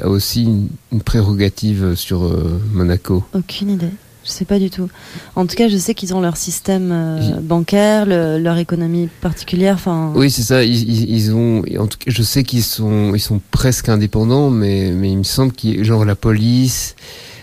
a 0.01 0.07
aussi 0.07 0.43
une, 0.43 0.67
une 0.91 1.01
prérogative 1.01 1.95
sur 1.95 2.23
euh, 2.23 2.59
Monaco. 2.73 3.23
Aucune 3.33 3.69
idée. 3.71 3.89
Je 4.25 4.29
sais 4.31 4.45
pas 4.45 4.57
du 4.57 4.69
tout. 4.69 4.87
En 5.35 5.45
tout 5.45 5.55
cas, 5.55 5.67
je 5.67 5.75
sais 5.77 5.93
qu'ils 5.93 6.13
ont 6.15 6.21
leur 6.21 6.37
système 6.37 6.91
euh, 6.93 7.39
bancaire, 7.41 8.05
le- 8.05 8.37
leur 8.39 8.57
économie 8.57 9.09
particulière. 9.19 9.75
Enfin, 9.75 10.13
Oui, 10.15 10.31
c'est 10.31 10.43
ça. 10.43 10.63
Ils, 10.63 10.89
ils, 10.89 11.09
ils 11.13 11.33
ont, 11.33 11.61
en 11.77 11.87
tout 11.87 11.97
cas, 11.97 12.05
je 12.09 12.23
sais 12.23 12.43
qu'ils 12.43 12.63
sont, 12.63 13.13
ils 13.13 13.19
sont 13.19 13.41
presque 13.51 13.89
indépendants, 13.89 14.49
mais, 14.49 14.91
mais 14.91 15.11
il 15.11 15.17
me 15.17 15.23
semble 15.23 15.51
qu'il, 15.51 15.83
genre 15.83 16.05
la 16.05 16.15
police, 16.15 16.95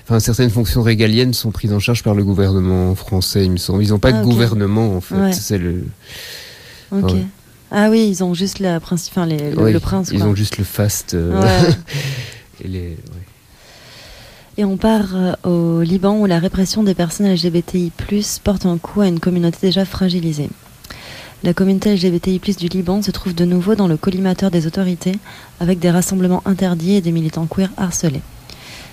enfin 0.08 0.20
certaines 0.20 0.48
fonctions 0.48 0.80
régaliennes 0.82 1.34
sont 1.34 1.50
prises 1.50 1.74
en 1.74 1.80
charge 1.80 2.02
par 2.02 2.14
le 2.14 2.24
gouvernement 2.24 2.94
français. 2.94 3.44
Il 3.44 3.50
me 3.50 3.56
semble. 3.58 3.82
Ils 3.84 3.90
n'ont 3.90 3.98
pas 3.98 4.08
Ah, 4.08 4.12
de 4.12 4.18
ok. 4.24 4.30
gouvernement 4.32 4.96
en 4.96 5.02
fait. 5.02 5.14
Ouais. 5.16 5.32
C'est 5.34 5.58
le, 5.58 5.84
ok. 6.92 7.12
Ah 7.72 7.88
oui, 7.90 8.08
ils 8.08 8.24
ont 8.24 8.34
juste 8.34 8.58
la 8.58 8.80
principe, 8.80 9.12
enfin 9.16 9.26
les, 9.26 9.52
le, 9.52 9.78
prince. 9.78 10.10
Ils 10.12 10.18
quoi. 10.18 10.28
ont 10.28 10.34
juste 10.34 10.58
le 10.58 10.64
faste. 10.64 11.14
euh, 11.14 11.40
Ouais. 11.40 11.74
et 12.64 12.68
les, 12.68 12.80
ouais. 12.80 12.96
Et 14.58 14.64
on 14.64 14.76
part 14.76 15.14
euh, 15.14 15.34
au 15.44 15.82
Liban 15.82 16.18
où 16.18 16.26
la 16.26 16.38
répression 16.40 16.82
des 16.82 16.94
personnes 16.94 17.32
LGBTI+ 17.32 17.92
porte 18.42 18.66
un 18.66 18.76
coup 18.78 19.00
à 19.00 19.06
une 19.06 19.20
communauté 19.20 19.58
déjà 19.62 19.84
fragilisée. 19.84 20.50
La 21.44 21.54
communauté 21.54 21.94
LGBTI+ 21.94 22.40
du 22.58 22.66
Liban 22.68 23.00
se 23.02 23.10
trouve 23.12 23.34
de 23.34 23.44
nouveau 23.44 23.74
dans 23.74 23.88
le 23.88 23.96
collimateur 23.96 24.50
des 24.50 24.66
autorités, 24.66 25.14
avec 25.60 25.78
des 25.78 25.90
rassemblements 25.90 26.42
interdits 26.44 26.96
et 26.96 27.00
des 27.00 27.12
militants 27.12 27.46
queer 27.46 27.70
harcelés. 27.78 28.20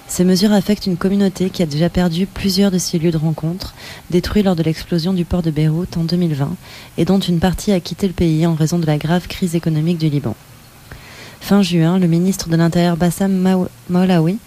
Ces 0.07 0.23
mesures 0.23 0.53
affectent 0.53 0.85
une 0.85 0.97
communauté 0.97 1.49
qui 1.49 1.61
a 1.61 1.65
déjà 1.65 1.89
perdu 1.89 2.25
plusieurs 2.25 2.71
de 2.71 2.77
ses 2.77 2.97
lieux 2.97 3.11
de 3.11 3.17
rencontre, 3.17 3.75
détruits 4.09 4.41
lors 4.41 4.55
de 4.55 4.63
l'explosion 4.63 5.13
du 5.13 5.25
port 5.25 5.41
de 5.41 5.51
Beyrouth 5.51 5.97
en 5.97 6.05
2020, 6.05 6.55
et 6.97 7.05
dont 7.05 7.19
une 7.19 7.39
partie 7.39 7.73
a 7.73 7.79
quitté 7.79 8.07
le 8.07 8.13
pays 8.13 8.45
en 8.47 8.55
raison 8.55 8.79
de 8.79 8.85
la 8.85 8.97
grave 8.97 9.27
crise 9.27 9.55
économique 9.55 9.97
du 9.97 10.09
Liban. 10.09 10.35
Fin 11.41 11.61
juin, 11.61 11.99
le 11.99 12.07
ministre 12.07 12.49
de 12.49 12.55
l'Intérieur 12.55 12.97
Bassam 12.97 13.65
Maolaoui 13.89 14.37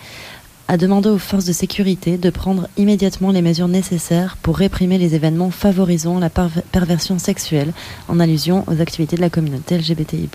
a 0.66 0.76
demandé 0.76 1.08
aux 1.08 1.18
forces 1.18 1.44
de 1.44 1.52
sécurité 1.52 2.16
de 2.16 2.30
prendre 2.30 2.68
immédiatement 2.76 3.30
les 3.30 3.42
mesures 3.42 3.68
nécessaires 3.68 4.36
pour 4.40 4.56
réprimer 4.56 4.98
les 4.98 5.14
événements 5.14 5.50
favorisant 5.50 6.18
la 6.18 6.30
perversion 6.30 7.18
sexuelle 7.18 7.72
en 8.08 8.18
allusion 8.18 8.64
aux 8.66 8.80
activités 8.80 9.16
de 9.16 9.20
la 9.20 9.30
communauté 9.30 9.76
LGBTI+. 9.76 10.28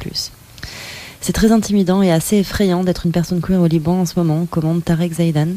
C'est 1.25 1.33
très 1.33 1.51
intimidant 1.51 2.03
et 2.03 2.11
assez 2.11 2.37
effrayant 2.37 2.83
d'être 2.83 3.07
une 3.07 3.11
personne 3.11 3.41
queer 3.41 3.59
au 3.59 3.65
Liban 3.65 4.01
en 4.01 4.05
ce 4.05 4.13
moment, 4.19 4.45
commande 4.45 4.85
Tarek 4.85 5.11
Zaidan, 5.11 5.47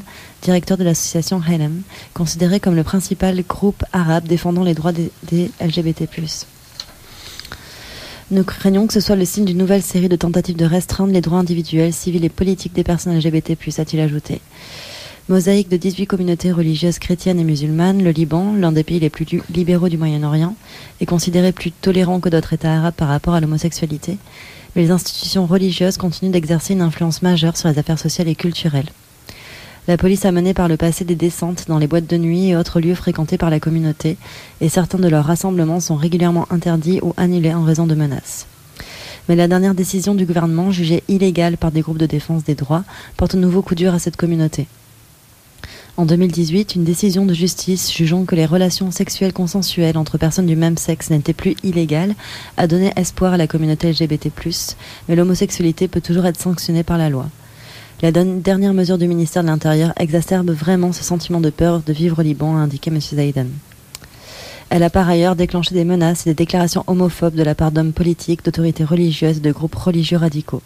directeur 0.40 0.78
de 0.78 0.82
l'association 0.84 1.42
Helem, 1.46 1.82
considéré 2.14 2.58
comme 2.58 2.74
le 2.74 2.84
principal 2.84 3.42
groupe 3.46 3.84
arabe 3.92 4.26
défendant 4.26 4.64
les 4.64 4.72
droits 4.72 4.92
des, 4.92 5.50
LGBT+. 5.60 6.08
Nous 8.30 8.44
craignons 8.44 8.86
que 8.86 8.94
ce 8.94 9.00
soit 9.00 9.14
le 9.14 9.26
signe 9.26 9.44
d'une 9.44 9.58
nouvelle 9.58 9.82
série 9.82 10.08
de 10.08 10.16
tentatives 10.16 10.56
de 10.56 10.64
restreindre 10.64 11.12
les 11.12 11.20
droits 11.20 11.38
individuels, 11.40 11.92
civils 11.92 12.24
et 12.24 12.30
politiques 12.30 12.72
des 12.72 12.82
personnes 12.82 13.18
LGBT+, 13.18 13.58
a-t-il 13.76 14.00
ajouté. 14.00 14.40
Mosaïque 15.28 15.68
de 15.68 15.76
18 15.76 16.06
communautés 16.06 16.50
religieuses 16.50 16.98
chrétiennes 16.98 17.40
et 17.40 17.44
musulmanes, 17.44 18.02
le 18.02 18.12
Liban, 18.12 18.54
l'un 18.54 18.72
des 18.72 18.84
pays 18.84 19.00
les 19.00 19.10
plus 19.10 19.26
lu- 19.26 19.42
libéraux 19.54 19.90
du 19.90 19.98
Moyen-Orient, 19.98 20.56
est 21.02 21.04
considéré 21.04 21.52
plus 21.52 21.72
tolérant 21.72 22.20
que 22.20 22.30
d'autres 22.30 22.54
États 22.54 22.72
arabes 22.72 22.94
par 22.94 23.08
rapport 23.08 23.34
à 23.34 23.40
l'homosexualité, 23.40 24.16
les 24.78 24.92
institutions 24.92 25.44
religieuses 25.44 25.96
continuent 25.96 26.30
d'exercer 26.30 26.72
une 26.72 26.82
influence 26.82 27.20
majeure 27.20 27.56
sur 27.56 27.68
les 27.68 27.78
affaires 27.78 27.98
sociales 27.98 28.28
et 28.28 28.36
culturelles. 28.36 28.88
La 29.88 29.96
police 29.96 30.24
a 30.24 30.32
mené 30.32 30.54
par 30.54 30.68
le 30.68 30.76
passé 30.76 31.04
des 31.04 31.16
descentes 31.16 31.64
dans 31.66 31.78
les 31.78 31.88
boîtes 31.88 32.06
de 32.06 32.16
nuit 32.16 32.48
et 32.48 32.56
autres 32.56 32.80
lieux 32.80 32.94
fréquentés 32.94 33.38
par 33.38 33.50
la 33.50 33.58
communauté, 33.58 34.16
et 34.60 34.68
certains 34.68 34.98
de 34.98 35.08
leurs 35.08 35.24
rassemblements 35.24 35.80
sont 35.80 35.96
régulièrement 35.96 36.46
interdits 36.50 37.00
ou 37.02 37.12
annulés 37.16 37.54
en 37.54 37.64
raison 37.64 37.86
de 37.86 37.94
menaces. 37.96 38.46
Mais 39.28 39.34
la 39.34 39.48
dernière 39.48 39.74
décision 39.74 40.14
du 40.14 40.26
gouvernement, 40.26 40.70
jugée 40.70 41.02
illégale 41.08 41.56
par 41.56 41.72
des 41.72 41.80
groupes 41.80 41.98
de 41.98 42.06
défense 42.06 42.44
des 42.44 42.54
droits, 42.54 42.84
porte 43.16 43.34
un 43.34 43.38
nouveau 43.38 43.62
coup 43.62 43.74
dur 43.74 43.94
à 43.94 43.98
cette 43.98 44.16
communauté. 44.16 44.68
En 45.98 46.06
2018, 46.06 46.76
une 46.76 46.84
décision 46.84 47.26
de 47.26 47.34
justice 47.34 47.92
jugeant 47.92 48.24
que 48.24 48.36
les 48.36 48.46
relations 48.46 48.92
sexuelles 48.92 49.32
consensuelles 49.32 49.98
entre 49.98 50.16
personnes 50.16 50.46
du 50.46 50.54
même 50.54 50.78
sexe 50.78 51.10
n'étaient 51.10 51.32
plus 51.32 51.56
illégales 51.64 52.14
a 52.56 52.68
donné 52.68 52.92
espoir 52.94 53.32
à 53.32 53.36
la 53.36 53.48
communauté 53.48 53.90
LGBT+, 53.90 54.30
mais 55.08 55.16
l'homosexualité 55.16 55.88
peut 55.88 56.00
toujours 56.00 56.26
être 56.26 56.40
sanctionnée 56.40 56.84
par 56.84 56.98
la 56.98 57.10
loi. 57.10 57.26
La 58.00 58.12
dernière 58.12 58.74
mesure 58.74 58.96
du 58.96 59.08
ministère 59.08 59.42
de 59.42 59.48
l'Intérieur 59.48 59.92
exacerbe 59.96 60.52
vraiment 60.52 60.92
ce 60.92 61.02
sentiment 61.02 61.40
de 61.40 61.50
peur 61.50 61.82
de 61.84 61.92
vivre 61.92 62.20
au 62.20 62.22
Liban, 62.22 62.56
a 62.56 62.60
indiqué 62.60 62.90
M. 62.90 63.00
Zaidan. 63.00 63.46
Elle 64.70 64.84
a 64.84 64.90
par 64.90 65.08
ailleurs 65.08 65.34
déclenché 65.34 65.74
des 65.74 65.84
menaces 65.84 66.28
et 66.28 66.30
des 66.30 66.34
déclarations 66.34 66.84
homophobes 66.86 67.34
de 67.34 67.42
la 67.42 67.56
part 67.56 67.72
d'hommes 67.72 67.92
politiques, 67.92 68.44
d'autorités 68.44 68.84
religieuses 68.84 69.38
et 69.38 69.40
de 69.40 69.50
groupes 69.50 69.74
religieux 69.74 70.18
radicaux. 70.18 70.62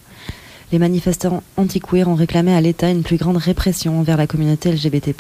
Les 0.73 0.79
manifestants 0.79 1.43
anti-queer 1.59 2.09
ont 2.09 2.15
réclamé 2.15 2.55
à 2.55 2.61
l'État 2.63 2.89
une 2.89 3.03
plus 3.03 3.19
grande 3.19 3.37
répression 3.37 4.01
envers 4.01 4.17
la 4.17 4.27
communauté 4.27 4.73
LGBT+, 4.73 5.15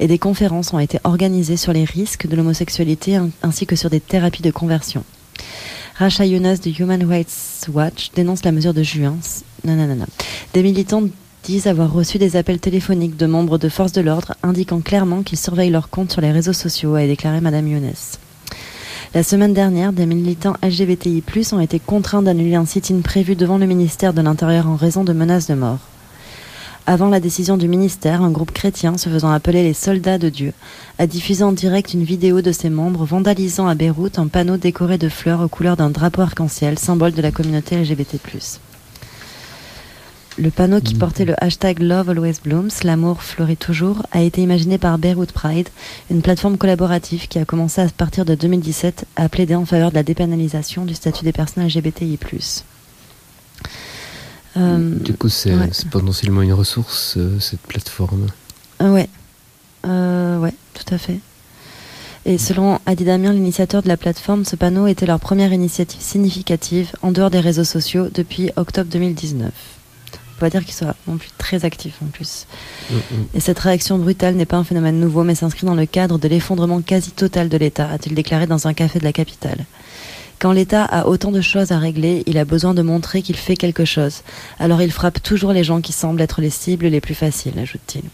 et 0.00 0.08
des 0.08 0.18
conférences 0.18 0.72
ont 0.72 0.80
été 0.80 0.98
organisées 1.04 1.56
sur 1.56 1.72
les 1.72 1.84
risques 1.84 2.26
de 2.26 2.34
l'homosexualité 2.34 3.20
ainsi 3.44 3.66
que 3.66 3.76
sur 3.76 3.88
des 3.88 4.00
thérapies 4.00 4.42
de 4.42 4.50
conversion. 4.50 5.04
Racha 5.94 6.26
Younes 6.26 6.56
de 6.56 6.82
Human 6.82 7.04
Rights 7.04 7.68
Watch 7.72 8.10
dénonce 8.16 8.44
la 8.44 8.50
mesure 8.50 8.74
de 8.74 8.82
juin. 8.82 9.16
Non, 9.64 9.76
non, 9.76 9.94
non. 9.94 10.06
Des 10.52 10.62
militants 10.64 11.04
disent 11.44 11.68
avoir 11.68 11.92
reçu 11.92 12.18
des 12.18 12.34
appels 12.34 12.58
téléphoniques 12.58 13.16
de 13.16 13.26
membres 13.26 13.58
de 13.58 13.68
forces 13.68 13.92
de 13.92 14.00
l'ordre 14.00 14.34
indiquant 14.42 14.80
clairement 14.80 15.22
qu'ils 15.22 15.38
surveillent 15.38 15.70
leurs 15.70 15.88
comptes 15.88 16.10
sur 16.10 16.20
les 16.20 16.32
réseaux 16.32 16.52
sociaux, 16.52 16.96
a 16.96 17.06
déclaré 17.06 17.40
Madame 17.40 17.68
Younes. 17.68 17.92
La 19.14 19.22
semaine 19.22 19.54
dernière, 19.54 19.92
des 19.92 20.06
militants 20.06 20.56
LGBTI+, 20.60 21.22
ont 21.52 21.60
été 21.60 21.78
contraints 21.78 22.20
d'annuler 22.20 22.56
un 22.56 22.66
sit-in 22.66 23.00
prévu 23.00 23.36
devant 23.36 23.58
le 23.58 23.66
ministère 23.66 24.12
de 24.12 24.20
l'Intérieur 24.20 24.66
en 24.66 24.74
raison 24.74 25.04
de 25.04 25.12
menaces 25.12 25.46
de 25.46 25.54
mort. 25.54 25.78
Avant 26.88 27.08
la 27.08 27.20
décision 27.20 27.56
du 27.56 27.68
ministère, 27.68 28.22
un 28.22 28.32
groupe 28.32 28.50
chrétien 28.50 28.98
se 28.98 29.08
faisant 29.08 29.30
appeler 29.30 29.62
les 29.62 29.72
soldats 29.72 30.18
de 30.18 30.30
Dieu 30.30 30.52
a 30.98 31.06
diffusé 31.06 31.44
en 31.44 31.52
direct 31.52 31.94
une 31.94 32.02
vidéo 32.02 32.42
de 32.42 32.50
ses 32.50 32.70
membres 32.70 33.04
vandalisant 33.04 33.68
à 33.68 33.76
Beyrouth 33.76 34.18
un 34.18 34.26
panneau 34.26 34.56
décoré 34.56 34.98
de 34.98 35.08
fleurs 35.08 35.42
aux 35.42 35.48
couleurs 35.48 35.76
d'un 35.76 35.90
drapeau 35.90 36.22
arc-en-ciel, 36.22 36.76
symbole 36.76 37.12
de 37.12 37.22
la 37.22 37.30
communauté 37.30 37.76
LGBT+. 37.76 38.18
Le 40.36 40.50
panneau 40.50 40.80
qui 40.80 40.94
portait 40.94 41.24
le 41.24 41.34
hashtag 41.42 41.78
Love 41.78 42.10
Always 42.10 42.34
Blooms, 42.42 42.70
l'amour 42.82 43.22
fleurit 43.22 43.56
toujours, 43.56 44.02
a 44.10 44.20
été 44.20 44.42
imaginé 44.42 44.78
par 44.78 44.98
Beirut 44.98 45.28
Pride, 45.32 45.68
une 46.10 46.22
plateforme 46.22 46.58
collaborative 46.58 47.28
qui 47.28 47.38
a 47.38 47.44
commencé 47.44 47.80
à 47.80 47.88
partir 47.88 48.24
de 48.24 48.34
2017 48.34 49.04
à 49.14 49.28
plaider 49.28 49.54
en 49.54 49.64
faveur 49.64 49.90
de 49.90 49.94
la 49.94 50.02
dépénalisation 50.02 50.84
du 50.86 50.94
statut 50.94 51.24
des 51.24 51.30
personnes 51.32 51.64
LGBTI+. 51.64 52.18
Euh, 54.56 54.94
Du 54.98 55.14
coup, 55.14 55.28
c'est 55.28 55.54
ouais. 55.54 55.70
potentiellement 55.92 56.42
une 56.42 56.52
ressource, 56.52 57.14
euh, 57.16 57.38
cette 57.38 57.60
plateforme. 57.60 58.26
Ah 58.80 58.90
ouais. 58.90 59.08
Euh, 59.86 60.38
ouais, 60.38 60.54
tout 60.74 60.92
à 60.92 60.98
fait. 60.98 61.20
Et 62.26 62.38
selon 62.38 62.80
Adi 62.86 63.04
Damien, 63.04 63.32
l'initiateur 63.32 63.82
de 63.82 63.88
la 63.88 63.96
plateforme, 63.96 64.44
ce 64.44 64.56
panneau 64.56 64.88
était 64.88 65.06
leur 65.06 65.20
première 65.20 65.52
initiative 65.52 66.00
significative 66.00 66.90
en 67.02 67.12
dehors 67.12 67.30
des 67.30 67.40
réseaux 67.40 67.64
sociaux 67.64 68.08
depuis 68.12 68.50
octobre 68.56 68.90
2019. 68.90 69.52
On 70.34 70.40
peut 70.40 70.46
pas 70.46 70.50
dire 70.50 70.64
qu'ils 70.64 70.74
soient 70.74 70.96
non 71.06 71.16
plus 71.16 71.30
très 71.38 71.64
actifs 71.64 72.00
en 72.02 72.06
plus. 72.06 72.46
Mm, 72.90 72.94
mm. 72.94 73.00
Et 73.34 73.40
cette 73.40 73.58
réaction 73.60 73.98
brutale 73.98 74.34
n'est 74.34 74.46
pas 74.46 74.56
un 74.56 74.64
phénomène 74.64 74.98
nouveau, 74.98 75.22
mais 75.22 75.36
s'inscrit 75.36 75.64
dans 75.64 75.76
le 75.76 75.86
cadre 75.86 76.18
de 76.18 76.26
l'effondrement 76.26 76.80
quasi 76.82 77.12
total 77.12 77.48
de 77.48 77.56
l'État, 77.56 77.88
a-t-il 77.88 78.16
déclaré 78.16 78.46
dans 78.46 78.66
un 78.66 78.74
café 78.74 78.98
de 78.98 79.04
la 79.04 79.12
capitale. 79.12 79.64
Quand 80.40 80.50
l'État 80.50 80.84
a 80.84 81.06
autant 81.06 81.30
de 81.30 81.40
choses 81.40 81.70
à 81.70 81.78
régler, 81.78 82.24
il 82.26 82.36
a 82.36 82.44
besoin 82.44 82.74
de 82.74 82.82
montrer 82.82 83.22
qu'il 83.22 83.36
fait 83.36 83.56
quelque 83.56 83.84
chose. 83.84 84.22
Alors 84.58 84.82
il 84.82 84.90
frappe 84.90 85.22
toujours 85.22 85.52
les 85.52 85.62
gens 85.62 85.80
qui 85.80 85.92
semblent 85.92 86.20
être 86.20 86.40
les 86.40 86.50
cibles 86.50 86.86
les 86.86 87.00
plus 87.00 87.14
faciles, 87.14 87.58
ajoute-t-il. 87.58 88.04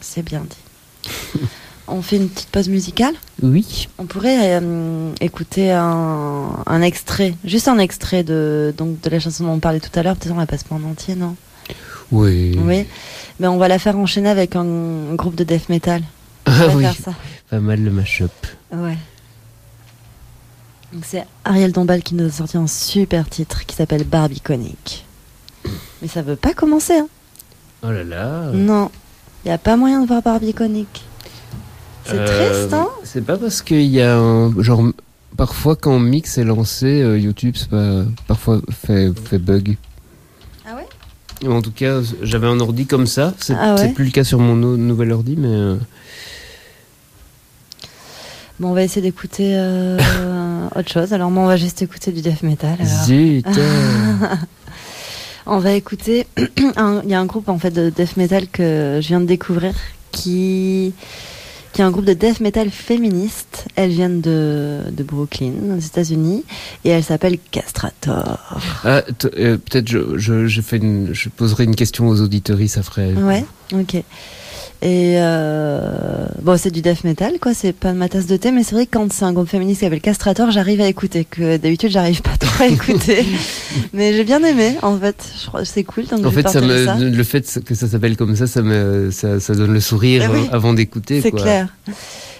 C'est 0.00 0.24
bien 0.24 0.42
dit. 0.42 1.40
On 1.86 2.02
fait 2.02 2.16
une 2.16 2.28
petite 2.28 2.50
pause 2.50 2.68
musicale? 2.68 3.14
Oui. 3.42 3.88
On 3.98 4.06
pourrait 4.06 4.60
euh, 4.60 5.12
écouter 5.20 5.72
un, 5.72 6.50
un 6.66 6.82
extrait, 6.82 7.34
juste 7.44 7.66
un 7.68 7.78
extrait 7.78 8.22
de, 8.22 8.72
donc, 8.76 9.00
de 9.00 9.10
la 9.10 9.18
chanson 9.18 9.44
dont 9.44 9.52
on 9.52 9.58
parlait 9.58 9.80
tout 9.80 9.96
à 9.98 10.02
l'heure. 10.02 10.16
Peut-être 10.16 10.34
on 10.34 10.38
la 10.38 10.46
passe 10.46 10.62
pas 10.62 10.76
en 10.76 10.84
entier, 10.84 11.16
non? 11.16 11.34
Oui. 12.12 12.58
Oui. 12.62 12.86
Mais 13.38 13.46
on 13.46 13.56
va 13.58 13.68
la 13.68 13.78
faire 13.78 13.96
enchaîner 13.96 14.28
avec 14.28 14.56
un, 14.56 14.62
un 15.10 15.14
groupe 15.14 15.34
de 15.34 15.44
death 15.44 15.68
metal. 15.68 16.02
On 16.46 16.50
Ah 16.52 16.66
va 16.68 16.74
oui, 16.76 16.82
faire 16.84 16.94
ça. 16.94 17.14
pas 17.50 17.60
mal 17.60 17.82
le 17.82 17.90
mashup. 17.90 18.30
Ouais. 18.72 18.96
Donc 20.92 21.04
c'est 21.06 21.24
Ariel 21.44 21.70
Dombal 21.72 22.02
qui 22.02 22.14
nous 22.16 22.26
a 22.26 22.30
sorti 22.30 22.56
un 22.56 22.66
super 22.66 23.28
titre 23.28 23.64
qui 23.66 23.76
s'appelle 23.76 24.04
Barbiconic. 24.04 25.04
Mais 26.02 26.08
ça 26.08 26.22
veut 26.22 26.36
pas 26.36 26.52
commencer, 26.54 26.98
hein 26.98 27.08
Oh 27.82 27.90
là 27.90 28.02
là. 28.02 28.50
Non. 28.52 28.90
Il 29.44 29.48
n'y 29.48 29.54
a 29.54 29.58
pas 29.58 29.76
moyen 29.76 30.02
de 30.02 30.06
voir 30.06 30.22
Barbiconic. 30.22 31.04
C'est 32.04 32.18
Euh, 32.18 32.26
triste, 32.60 32.74
hein 32.74 32.88
C'est 33.04 33.24
pas 33.24 33.36
parce 33.36 33.62
qu'il 33.62 33.82
y 33.86 34.02
a 34.02 34.16
un. 34.16 34.60
Genre, 34.60 34.82
parfois 35.36 35.76
quand 35.76 35.98
Mix 35.98 36.38
est 36.38 36.44
lancé, 36.44 37.00
euh, 37.02 37.18
YouTube, 37.18 37.56
pas. 37.70 38.02
Parfois 38.26 38.60
fait, 38.70 39.12
fait 39.18 39.38
bug. 39.38 39.76
En 41.48 41.62
tout 41.62 41.72
cas, 41.72 42.00
j'avais 42.22 42.46
un 42.46 42.60
ordi 42.60 42.86
comme 42.86 43.06
ça. 43.06 43.32
C'est 43.38 43.54
Ah 43.58 43.74
ouais 43.74 43.88
plus 43.92 44.04
le 44.04 44.10
cas 44.10 44.24
sur 44.24 44.38
mon 44.38 44.54
nou- 44.56 44.76
nouvel 44.76 45.12
ordi, 45.12 45.36
mais. 45.38 45.48
euh, 45.48 45.76
Bon, 48.58 48.68
on 48.68 48.74
va 48.74 48.82
essayer 48.82 49.00
d'écouter 49.00 49.52
euh, 49.54 49.96
autre 50.76 50.90
chose. 50.90 51.14
Alors 51.14 51.30
moi, 51.30 51.44
on 51.44 51.46
va 51.46 51.56
juste 51.56 51.80
écouter 51.80 52.12
du 52.12 52.20
death 52.20 52.42
metal. 52.42 52.76
alors. 52.78 53.04
Zut 53.04 53.46
On 55.46 55.58
va 55.58 55.72
écouter. 55.72 56.26
Il 56.36 57.08
y 57.08 57.14
a 57.14 57.20
un 57.20 57.24
groupe 57.26 57.48
en 57.48 57.58
fait 57.58 57.70
de 57.70 57.88
death 57.90 58.16
metal 58.18 58.46
que 58.48 58.98
je 59.00 59.08
viens 59.08 59.20
de 59.20 59.26
découvrir 59.26 59.72
qui 60.12 60.92
qui 61.72 61.80
est 61.80 61.84
un 61.84 61.90
groupe 61.90 62.04
de 62.04 62.14
death 62.14 62.40
metal 62.40 62.70
féministe. 62.70 63.66
Elles 63.76 63.90
viennent 63.90 64.20
de, 64.20 64.80
de 64.90 65.02
Brooklyn, 65.02 65.52
aux 65.76 65.80
États-Unis, 65.80 66.44
et 66.84 66.90
elle 66.90 67.04
s'appelle 67.04 67.38
Castrator. 67.50 68.60
Ah, 68.84 69.02
euh, 69.36 69.56
peut-être 69.56 69.88
je, 69.88 70.18
je, 70.18 70.46
je, 70.46 70.60
fais 70.60 70.78
une, 70.78 71.12
je 71.12 71.28
poserai 71.28 71.64
une 71.64 71.76
question 71.76 72.08
aux 72.08 72.20
auditories, 72.20 72.68
ça 72.68 72.82
ferait. 72.82 73.12
Ouais, 73.14 73.44
ok. 73.72 74.02
Et 74.82 75.16
euh, 75.18 76.26
bon, 76.40 76.56
c'est 76.56 76.70
du 76.70 76.80
death 76.80 77.04
metal, 77.04 77.38
quoi. 77.38 77.52
C'est 77.52 77.74
pas 77.74 77.92
ma 77.92 78.08
tasse 78.08 78.26
de 78.26 78.36
thé, 78.38 78.50
mais 78.50 78.62
c'est 78.62 78.74
vrai 78.74 78.86
que 78.86 78.92
quand 78.96 79.12
c'est 79.12 79.26
un 79.26 79.32
groupe 79.34 79.48
féministe 79.48 79.80
qui 79.80 79.84
s'appelle 79.84 80.00
Castrator, 80.00 80.50
j'arrive 80.50 80.80
à 80.80 80.86
écouter. 80.86 81.26
Que 81.26 81.58
d'habitude, 81.58 81.90
j'arrive 81.90 82.22
pas 82.22 82.36
trop 82.38 82.64
à 82.64 82.66
écouter. 82.66 83.26
mais 83.92 84.14
j'ai 84.14 84.24
bien 84.24 84.42
aimé, 84.42 84.76
en 84.80 84.98
fait. 84.98 85.22
Je 85.42 85.46
crois 85.48 85.60
que 85.60 85.66
c'est 85.68 85.84
cool. 85.84 86.06
Donc 86.06 86.24
En 86.24 86.30
fait, 86.30 86.48
ça 86.48 86.62
me, 86.62 86.86
ça. 86.86 86.96
le 86.96 87.24
fait 87.24 87.60
que 87.62 87.74
ça 87.74 87.88
s'appelle 87.88 88.16
comme 88.16 88.34
ça, 88.36 88.46
ça, 88.46 88.62
me, 88.62 89.10
ça, 89.10 89.38
ça 89.38 89.54
donne 89.54 89.74
le 89.74 89.80
sourire 89.80 90.22
Eh 90.30 90.32
oui. 90.38 90.48
avant 90.50 90.72
d'écouter. 90.72 91.20
C'est 91.20 91.32
clair. 91.32 91.68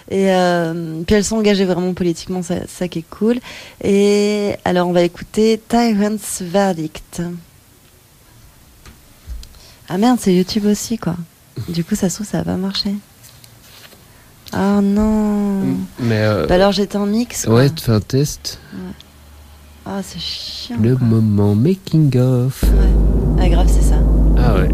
Et 0.09 0.31
euh, 0.33 1.03
puis 1.05 1.15
elles 1.15 1.23
sont 1.23 1.37
engagées 1.37 1.63
vraiment 1.63 1.93
politiquement, 1.93 2.41
ça, 2.41 2.55
ça 2.67 2.87
qui 2.87 2.99
est 2.99 3.05
cool. 3.09 3.37
Et 3.83 4.55
alors 4.65 4.89
on 4.89 4.91
va 4.91 5.03
écouter 5.03 5.61
Tyrant's 5.69 6.41
Verdict. 6.41 7.21
Ah 9.87 9.97
merde, 9.97 10.17
c'est 10.19 10.33
YouTube 10.33 10.65
aussi 10.65 10.97
quoi. 10.97 11.15
Du 11.69 11.83
coup, 11.83 11.95
ça 11.95 12.09
se 12.09 12.15
trouve, 12.15 12.27
ça 12.27 12.39
va 12.39 12.43
pas 12.45 12.57
marcher. 12.57 12.93
Ah 14.53 14.79
non. 14.81 15.61
Mais 15.99 16.19
euh, 16.25 16.45
Bah 16.47 16.55
alors 16.55 16.71
j'étais 16.71 16.97
en 16.97 17.05
mix. 17.05 17.45
quoi. 17.45 17.55
ouais, 17.55 17.69
tu 17.69 17.83
fais 17.83 17.91
un 17.93 18.01
test. 18.01 18.59
Ah, 19.85 20.01
c'est 20.03 20.19
chiant. 20.19 20.77
Le 20.81 20.95
quoi. 20.95 21.07
moment 21.07 21.55
making 21.55 22.17
of. 22.17 22.61
Ouais. 22.63 23.39
Ah, 23.41 23.49
grave, 23.49 23.67
c'est 23.69 23.81
ça. 23.89 23.95
Ah 24.37 24.55
ouais. 24.55 24.69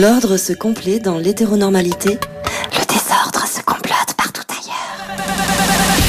L'ordre 0.00 0.36
se 0.36 0.52
complaît 0.52 1.00
dans 1.00 1.18
l'hétéronormalité. 1.18 2.10
Le 2.72 2.86
désordre 2.86 3.44
se 3.46 3.60
complote 3.64 4.14
partout 4.16 4.42
ailleurs. 4.48 6.00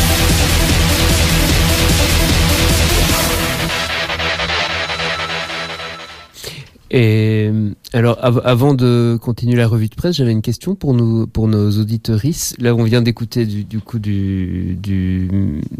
Et 6.93 7.47
euh, 7.49 7.69
alors, 7.93 8.17
av- 8.21 8.41
avant 8.43 8.73
de 8.73 9.17
continuer 9.21 9.55
la 9.55 9.67
revue 9.67 9.87
de 9.87 9.95
presse, 9.95 10.17
j'avais 10.17 10.33
une 10.33 10.41
question 10.41 10.75
pour 10.75 10.93
nous, 10.93 11.25
pour 11.25 11.47
nos 11.47 11.71
auditorices. 11.79 12.53
Là, 12.59 12.75
on 12.75 12.83
vient 12.83 13.01
d'écouter 13.01 13.45
du, 13.45 13.63
du 13.63 13.79
coup 13.79 13.97
du, 13.97 14.75
du 14.81 15.29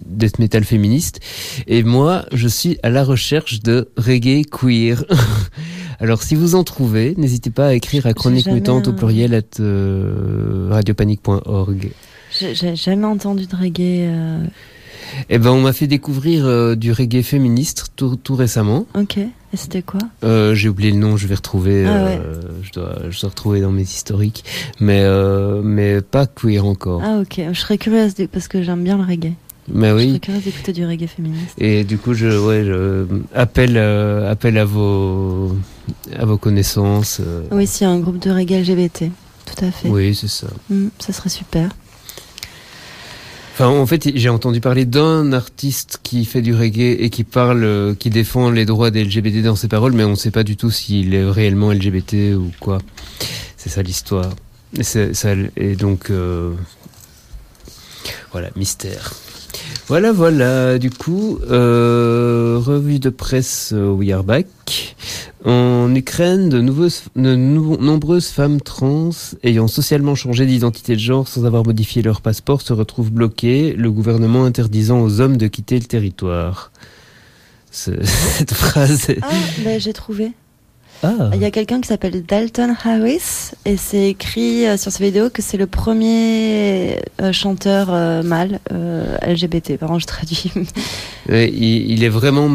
death 0.06 0.40
metal 0.40 0.64
féministe, 0.64 1.20
et 1.68 1.84
moi, 1.84 2.26
je 2.32 2.48
suis 2.48 2.78
à 2.82 2.90
la 2.90 3.04
recherche 3.04 3.60
de 3.62 3.90
reggae 3.98 4.44
queer. 4.50 5.04
alors, 6.02 6.24
si 6.24 6.36
vous 6.36 6.56
en 6.56 6.64
trouvez, 6.64 7.14
n'hésitez 7.18 7.52
pas 7.52 7.68
à 7.68 7.74
écrire 7.74 8.06
à 8.08 8.14
chronique 8.14 8.48
mutante 8.48 8.88
au 8.88 8.94
pluriel 8.94 9.34
at 9.36 9.42
euh, 9.60 10.68
radiopanique.org. 10.72 11.92
J'ai 12.32 12.76
jamais 12.76 13.06
entendu 13.06 13.46
de 13.46 13.56
reggae. 13.56 14.08
euh, 14.10 14.44
Eh 15.30 15.38
ben, 15.38 15.52
on 15.52 15.62
m'a 15.62 15.74
fait 15.74 15.88
découvrir 15.88 16.46
euh, 16.46 16.76
du 16.76 16.92
reggae 16.92 17.22
féministe 17.22 17.88
tout, 17.96 18.16
tout 18.16 18.36
récemment. 18.36 18.86
Ok. 18.96 19.18
Et 19.18 19.58
c'était 19.58 19.82
quoi? 19.82 20.00
Euh, 20.24 20.56
J'ai 20.56 20.70
oublié 20.70 20.92
le 20.92 20.98
nom, 20.98 21.18
je 21.18 21.28
vais 21.28 21.36
retrouver. 21.36 21.86
Ah 21.86 21.90
euh, 22.08 22.42
je, 22.64 22.72
dois, 22.72 22.96
je 23.10 23.20
dois 23.20 23.30
retrouver 23.30 23.60
dans 23.62 23.72
mes 23.72 23.82
historiques, 23.82 24.44
mais 24.80 25.04
mais 25.62 26.02
pas 26.02 26.26
queer 26.26 26.66
encore. 26.66 27.02
Ah 27.04 27.20
ok. 27.22 27.42
Je 27.52 27.60
serais 27.60 27.78
curieuse 27.78 28.14
parce 28.32 28.48
que 28.48 28.64
j'aime 28.64 28.84
bien 28.84 28.98
le 28.98 29.04
reggae. 29.04 29.34
Mais 29.74 29.90
Je 29.90 29.94
oui. 29.96 30.08
serais 30.10 30.20
curieuse 30.20 30.44
d'écouter 30.44 30.74
du 30.74 30.86
reggae 30.86 31.08
féministe. 31.08 31.54
Et 31.58 31.84
du 31.84 31.98
coup, 31.98 32.14
je 32.14 32.28
ouais, 32.28 32.64
je 32.66 33.06
appelle 33.34 33.78
euh, 33.78 34.30
appelle 34.32 34.58
à 34.58 34.66
vos 34.66 35.56
à 36.18 36.26
vos 36.26 36.38
connaissances. 36.38 37.20
euh, 37.22 37.44
Oui, 37.52 37.68
s'il 37.68 37.86
y 37.88 37.90
a 37.90 37.94
un 37.94 38.00
groupe 38.00 38.20
de 38.20 38.32
reggae 38.32 38.60
LGBT. 38.62 39.06
Tout 39.46 39.66
à 39.66 39.72
fait. 39.72 39.90
oui, 39.90 40.16
c'est 40.16 40.28
ça. 40.30 40.48
Hmm, 40.70 40.88
ça 41.00 41.12
serait 41.14 41.30
super. 41.30 41.70
Enfin, 43.54 43.68
en 43.68 43.86
fait, 43.86 44.10
j'ai 44.16 44.30
entendu 44.30 44.62
parler 44.62 44.86
d'un 44.86 45.34
artiste 45.34 46.00
qui 46.04 46.24
fait 46.26 46.42
du 46.42 46.56
reggae 46.56 46.96
et 47.00 47.10
qui 47.10 47.24
parle, 47.26 47.64
euh, 47.64 47.94
qui 47.94 48.10
défend 48.10 48.50
les 48.50 48.66
droits 48.66 48.92
des 48.92 49.04
LGBT 49.04 49.44
dans 49.44 49.58
ses 49.58 49.68
paroles, 49.68 49.92
mais 49.92 50.06
on 50.06 50.12
ne 50.12 50.16
sait 50.16 50.32
pas 50.32 50.44
du 50.44 50.56
tout 50.56 50.72
s'il 50.72 51.14
est 51.14 51.30
réellement 51.30 51.72
LGBT 51.74 52.34
ou 52.38 52.50
quoi. 52.62 52.78
C'est 53.58 53.70
ça 53.70 53.82
l'histoire. 53.84 54.30
Et, 54.78 54.84
et 55.58 55.76
donc, 55.76 56.10
euh, 56.12 56.54
voilà, 58.32 58.50
mystère. 58.56 59.12
Voilà, 59.92 60.14
voilà. 60.14 60.80
Du 60.80 60.90
coup, 60.90 61.38
euh, 61.50 62.58
revue 62.64 62.98
de 63.00 63.10
presse 63.10 63.72
euh, 63.74 63.92
We 63.92 64.10
Are 64.12 64.24
Back. 64.24 64.48
En 65.44 65.94
Ukraine, 65.94 66.48
de, 66.48 66.62
nombreuses 66.62 68.28
femmes 68.28 68.62
trans 68.62 69.10
ayant 69.44 69.68
socialement 69.68 70.16
changé 70.16 70.46
d'identité 70.46 70.96
de 70.96 71.02
genre 71.02 71.28
sans 71.28 71.44
avoir 71.44 71.66
modifié 71.66 72.02
leur 72.04 72.22
passeport 72.22 72.62
se 72.62 72.72
retrouvent 72.72 73.12
bloquées, 73.12 73.74
le 73.74 73.92
gouvernement 73.92 74.46
interdisant 74.46 75.02
aux 75.02 75.20
hommes 75.20 75.36
de 75.36 75.48
quitter 75.48 75.78
le 75.78 75.84
territoire. 75.84 76.72
Ce- 77.70 77.92
Cette 78.04 78.54
phrase. 78.54 79.08
Ah, 79.22 79.28
ben, 79.66 79.78
j'ai 79.78 79.92
trouvé. 79.92 80.32
Ah, 81.04 81.32
Il 81.34 81.42
y 81.42 81.46
a 81.46 81.52
quelqu'un 81.52 81.82
qui 81.82 81.88
s'appelle 81.88 82.24
Dalton 82.24 82.76
Harris 82.84 83.52
et 83.66 83.76
c'est 83.78 84.10
écrit 84.10 84.68
euh, 84.68 84.78
sur 84.78 84.92
sa 84.92 85.04
vidéo 85.04 85.30
que 85.32 85.42
c'est 85.42 85.58
le 85.58 85.66
premier 85.66 87.00
euh, 87.22 87.32
chanteur 87.32 87.88
euh, 87.92 88.22
mâle 88.22 88.60
euh, 88.72 89.18
LGBT. 89.26 89.78
Par 89.78 89.90
contre, 89.90 90.02
je 90.02 90.08
traduis. 90.08 90.52
Ouais, 91.30 91.50
il, 91.52 91.92
il 91.92 92.04
est 92.04 92.10
vraiment 92.10 92.50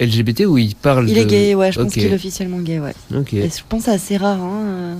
LGBT 0.00 0.42
ou 0.46 0.56
il 0.58 0.74
parle 0.74 1.08
il 1.08 1.14
de... 1.14 1.20
est 1.20 1.26
gay, 1.26 1.54
ouais, 1.54 1.72
je 1.72 1.80
pense 1.80 1.92
qu'il 1.92 2.04
est 2.04 2.14
officiellement 2.14 2.58
gay, 2.60 2.78
ouais. 2.80 2.94
Ok. 3.16 3.32
Et 3.34 3.48
je 3.48 3.62
pense 3.68 3.80
que 3.80 3.84
c'est 3.86 3.90
assez 3.92 4.16
rare, 4.16 4.40
hein. 4.40 4.96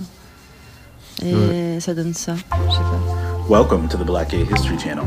euh, 1.24 1.76
Et 1.76 1.80
ça 1.80 1.94
donne 1.94 2.14
ça. 2.14 2.34
Je 2.34 2.72
sais 2.72 2.78
pas. 2.80 3.00
Welcome 3.48 3.88
to 3.88 3.98
the 3.98 4.06
Black 4.06 4.30
Gay 4.30 4.46
History 4.54 4.78
Channel. 4.78 5.04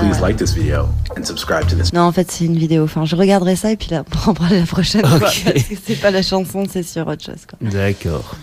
Please 0.00 0.16
Ah. 0.18 0.22
like 0.22 0.36
this 0.38 0.52
video 0.54 0.88
and 1.16 1.24
subscribe 1.24 1.66
to 1.68 1.76
this. 1.76 1.92
Non, 1.92 2.02
en 2.02 2.12
fait, 2.12 2.30
c'est 2.30 2.44
une 2.44 2.56
vidéo. 2.56 2.84
Enfin, 2.84 3.04
je 3.04 3.14
regarderai 3.16 3.56
ça 3.56 3.70
et 3.72 3.76
puis 3.76 3.88
là, 3.90 4.04
on 4.26 4.30
en 4.30 4.34
parler 4.34 4.60
la 4.60 4.66
prochaine 4.66 5.02
Ok. 5.04 5.08
fois. 5.10 5.18
Parce 5.20 5.62
que 5.64 5.74
c'est 5.86 6.00
pas 6.00 6.10
la 6.10 6.22
chanson, 6.22 6.64
c'est 6.70 6.82
sur 6.82 7.06
autre 7.06 7.24
chose, 7.24 7.46
quoi. 7.48 7.58
D'accord. 7.68 8.36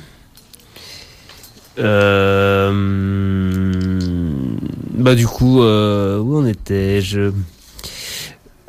Euh, 1.79 2.71
Bah 4.93 5.15
du 5.15 5.25
coup, 5.27 5.61
euh, 5.63 6.19
où 6.19 6.37
en 6.37 6.45
étais-je? 6.45 7.31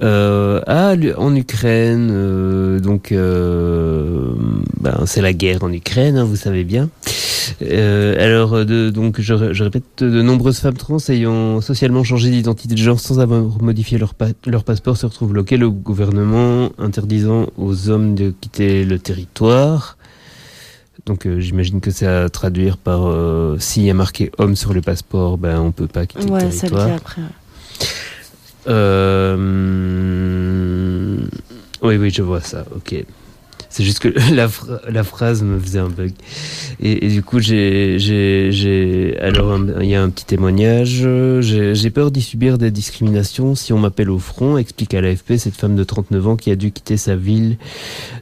Euh, 0.03 0.61
ah, 0.67 0.95
en 1.19 1.35
Ukraine, 1.37 2.09
euh, 2.11 2.81
donc 2.81 3.13
euh, 3.13 4.33
ben, 4.81 5.03
c'est 5.07 5.21
la 5.21 5.33
guerre 5.33 5.63
en 5.63 5.73
Ukraine, 5.73 6.17
hein, 6.17 6.25
vous 6.25 6.37
savez 6.37 6.65
bien. 6.65 6.89
Euh, 7.63 8.17
alors, 8.19 8.55
euh, 8.55 8.65
de, 8.65 8.91
donc, 8.91 9.21
je, 9.21 9.35
ré- 9.35 9.55
je 9.55 9.63
répète, 9.65 9.85
de 10.03 10.21
nombreuses 10.23 10.59
femmes 10.59 10.77
trans 10.77 10.97
ayant 11.09 11.61
socialement 11.61 12.03
changé 12.03 12.31
d'identité 12.31 12.75
de 12.75 12.79
genre 12.81 12.99
sans 12.99 13.21
avoir 13.21 13.63
modifié 13.63 13.99
leur, 13.99 14.15
pa- 14.15 14.29
leur 14.47 14.65
passeport 14.65 14.97
se 14.97 15.07
retrouvent 15.07 15.31
bloquées, 15.33 15.57
le 15.57 15.71
gouvernement 15.71 16.71
interdisant 16.79 17.47
aux 17.57 17.89
hommes 17.89 18.15
de 18.15 18.33
quitter 18.41 18.85
le 18.85 18.99
territoire. 18.99 19.97
Donc, 21.07 21.27
euh, 21.27 21.41
j'imagine 21.41 21.81
que 21.81 21.91
c'est 21.91 22.07
à 22.07 22.29
traduire 22.29 22.77
par 22.79 23.07
euh, 23.07 23.57
s'il 23.59 23.83
y 23.85 23.91
a 23.91 23.95
marqué 23.95 24.31
homme 24.39 24.57
sur 24.57 24.73
le 24.73 24.81
passeport, 24.81 25.37
ben 25.39 25.59
on 25.61 25.73
peut 25.73 25.87
pas 25.89 26.07
quitter 26.07 26.27
Ouais, 26.31 26.45
le 26.47 26.51
ça 26.51 26.69
territoire. 26.69 26.87
dit 26.89 26.93
après. 26.95 27.23
Oui, 31.83 31.97
oui, 31.97 32.11
je 32.11 32.23
vois 32.23 32.41
ça. 32.41 32.65
Ok. 32.75 33.05
C'est 33.73 33.85
juste 33.85 34.01
que 34.01 34.09
la, 34.35 34.49
la 34.89 35.03
phrase 35.03 35.43
me 35.43 35.59
faisait 35.59 35.79
un 35.79 35.89
bug. 35.89 36.13
Et, 36.79 37.09
du 37.09 37.23
coup, 37.23 37.41
j'ai. 37.41 39.17
Alors, 39.21 39.59
il 39.81 39.89
y 39.89 39.95
a 39.95 40.03
un 40.03 40.11
petit 40.11 40.27
témoignage. 40.27 41.09
J'ai 41.41 41.91
peur 41.91 42.11
d'y 42.11 42.21
subir 42.21 42.59
des 42.59 42.71
discriminations 42.71 43.55
si 43.55 43.73
on 43.73 43.79
m'appelle 43.79 44.11
au 44.11 44.19
front, 44.19 44.59
explique 44.59 44.93
à 44.93 45.01
l'AFP 45.01 45.37
cette 45.39 45.57
femme 45.57 45.75
de 45.75 45.85
39 45.85 46.29
ans 46.29 46.37
qui 46.37 46.51
a 46.51 46.57
dû 46.57 46.71
quitter 46.71 46.99
sa 46.99 47.17
ville 47.17 47.57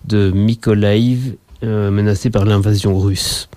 de 0.06 0.30
Mykolaiv, 0.30 1.34
euh, 1.64 1.90
menacée 1.90 2.30
par 2.30 2.44
l'invasion 2.44 2.96
russe. 2.96 3.48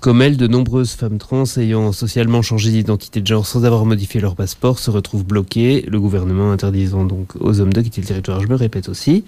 Comme 0.00 0.22
elle, 0.22 0.36
de 0.36 0.48
nombreuses 0.48 0.92
femmes 0.92 1.18
trans 1.18 1.44
ayant 1.58 1.92
socialement 1.92 2.42
changé 2.42 2.70
d'identité 2.70 3.20
de 3.20 3.26
genre 3.26 3.46
sans 3.46 3.64
avoir 3.64 3.84
modifié 3.84 4.20
leur 4.20 4.34
passeport 4.34 4.78
se 4.78 4.90
retrouvent 4.90 5.24
bloquées, 5.24 5.84
le 5.88 6.00
gouvernement 6.00 6.50
interdisant 6.50 7.04
donc 7.04 7.30
aux 7.38 7.60
hommes 7.60 7.72
de 7.72 7.82
quitter 7.82 8.00
le 8.00 8.06
territoire. 8.08 8.40
Je 8.40 8.48
me 8.48 8.56
répète 8.56 8.88
aussi. 8.88 9.24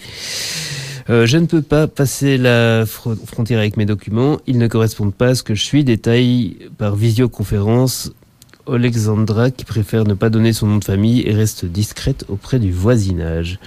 Euh, 1.11 1.27
je 1.27 1.39
ne 1.39 1.47
peux 1.47 1.63
pas 1.63 1.87
passer 1.87 2.37
la 2.37 2.85
fro- 2.85 3.17
frontière 3.25 3.61
avec 3.61 3.77
mes 3.79 3.87
documents, 3.87 4.39
ils 4.47 4.59
ne 4.59 4.67
correspondent 4.67 5.15
pas 5.15 5.29
à 5.29 5.35
ce 5.35 5.43
que 5.43 5.55
je 5.55 5.63
suis, 5.63 5.83
détail 5.85 6.57
par 6.77 6.97
visioconférence 6.97 8.13
Alexandra 8.71 9.51
qui 9.51 9.65
préfère 9.65 10.05
ne 10.05 10.13
pas 10.13 10.29
donner 10.29 10.53
son 10.53 10.67
nom 10.67 10.77
de 10.77 10.85
famille 10.85 11.23
et 11.27 11.33
reste 11.33 11.65
discrète 11.65 12.27
auprès 12.29 12.59
du 12.59 12.71
voisinage. 12.73 13.59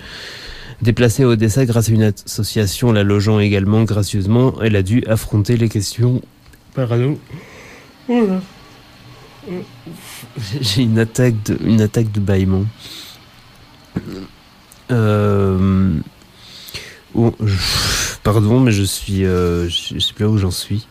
Déplacée 0.83 1.23
à 1.23 1.27
Odessa 1.27 1.65
grâce 1.65 1.89
à 1.89 1.91
une 1.93 2.03
association 2.03 2.91
la 2.91 3.01
logeant 3.03 3.39
également 3.39 3.83
gracieusement, 3.83 4.53
elle 4.61 4.75
a 4.75 4.83
dû 4.83 5.03
affronter 5.07 5.57
les 5.57 5.69
questions 5.69 6.21
Pardon. 6.75 7.17
J'ai 10.61 10.83
une 10.83 10.99
attaque 10.99 11.41
de, 11.43 11.57
une 11.65 11.81
attaque 11.81 12.11
de 12.11 12.19
bâillement. 12.19 12.65
Euh, 14.91 15.93
oh, 17.15 17.33
pardon, 18.23 18.59
mais 18.59 18.71
je 18.71 18.83
suis, 18.83 19.25
euh, 19.25 19.67
je, 19.69 19.99
sais 19.99 20.13
plus 20.13 20.25
où 20.25 20.37
j'en 20.37 20.51
suis. 20.51 20.87